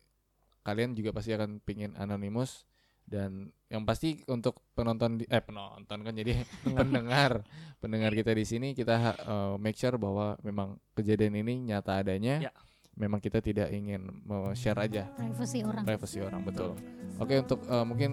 kalian 0.61 0.95
juga 0.95 1.11
pasti 1.11 1.31
akan 1.31 1.59
pingin 1.59 1.91
anonimus 1.95 2.63
dan 3.03 3.51
yang 3.67 3.83
pasti 3.83 4.23
untuk 4.25 4.63
penonton 4.71 5.19
di, 5.19 5.27
eh 5.27 5.43
penonton 5.43 5.99
kan 5.99 6.13
jadi 6.15 6.39
pendengar 6.79 7.43
pendengar 7.77 8.11
kita 8.11 8.31
di 8.31 8.47
sini 8.47 8.71
kita 8.71 8.95
eh, 9.13 9.55
make 9.59 9.75
sure 9.75 9.99
bahwa 9.99 10.39
memang 10.39 10.79
kejadian 10.93 11.35
ini 11.35 11.67
nyata 11.67 11.99
adanya 11.99 12.39
Ya. 12.39 12.51
memang 12.95 13.19
kita 13.19 13.43
tidak 13.43 13.67
ingin 13.69 14.07
mau 14.23 14.55
share 14.55 14.79
aja 14.79 15.11
Privacy 15.11 15.59
orang. 15.61 15.83
privasi 15.83 16.17
orang 16.21 16.41
betul 16.41 16.79
oke 17.19 17.33
untuk 17.37 17.59
eh, 17.61 17.83
mungkin 17.83 18.11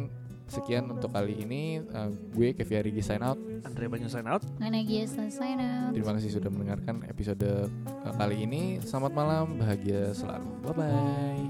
sekian 0.51 0.91
untuk 0.91 1.15
kali 1.15 1.39
ini 1.41 1.81
Eh, 1.81 2.11
gue 2.35 2.49
Kevi 2.55 2.75
Arigi 2.77 3.03
sign 3.03 3.23
out 3.23 3.39
Andre 3.61 3.87
Banyu 3.93 4.09
sign 4.09 4.27
out. 4.27 4.43
Nana 4.57 4.81
Giesa 4.81 5.29
sign 5.29 5.61
out. 5.61 5.93
Terima 5.93 6.17
kasih 6.17 6.31
sudah 6.41 6.49
mendengarkan 6.49 7.05
episode 7.09 7.45
uh, 7.45 8.15
kali 8.17 8.49
ini. 8.49 8.81
Selamat 8.81 9.13
malam, 9.13 9.61
bahagia 9.61 10.17
selalu. 10.17 10.49
Bye 10.65 10.75
bye. 10.77 11.41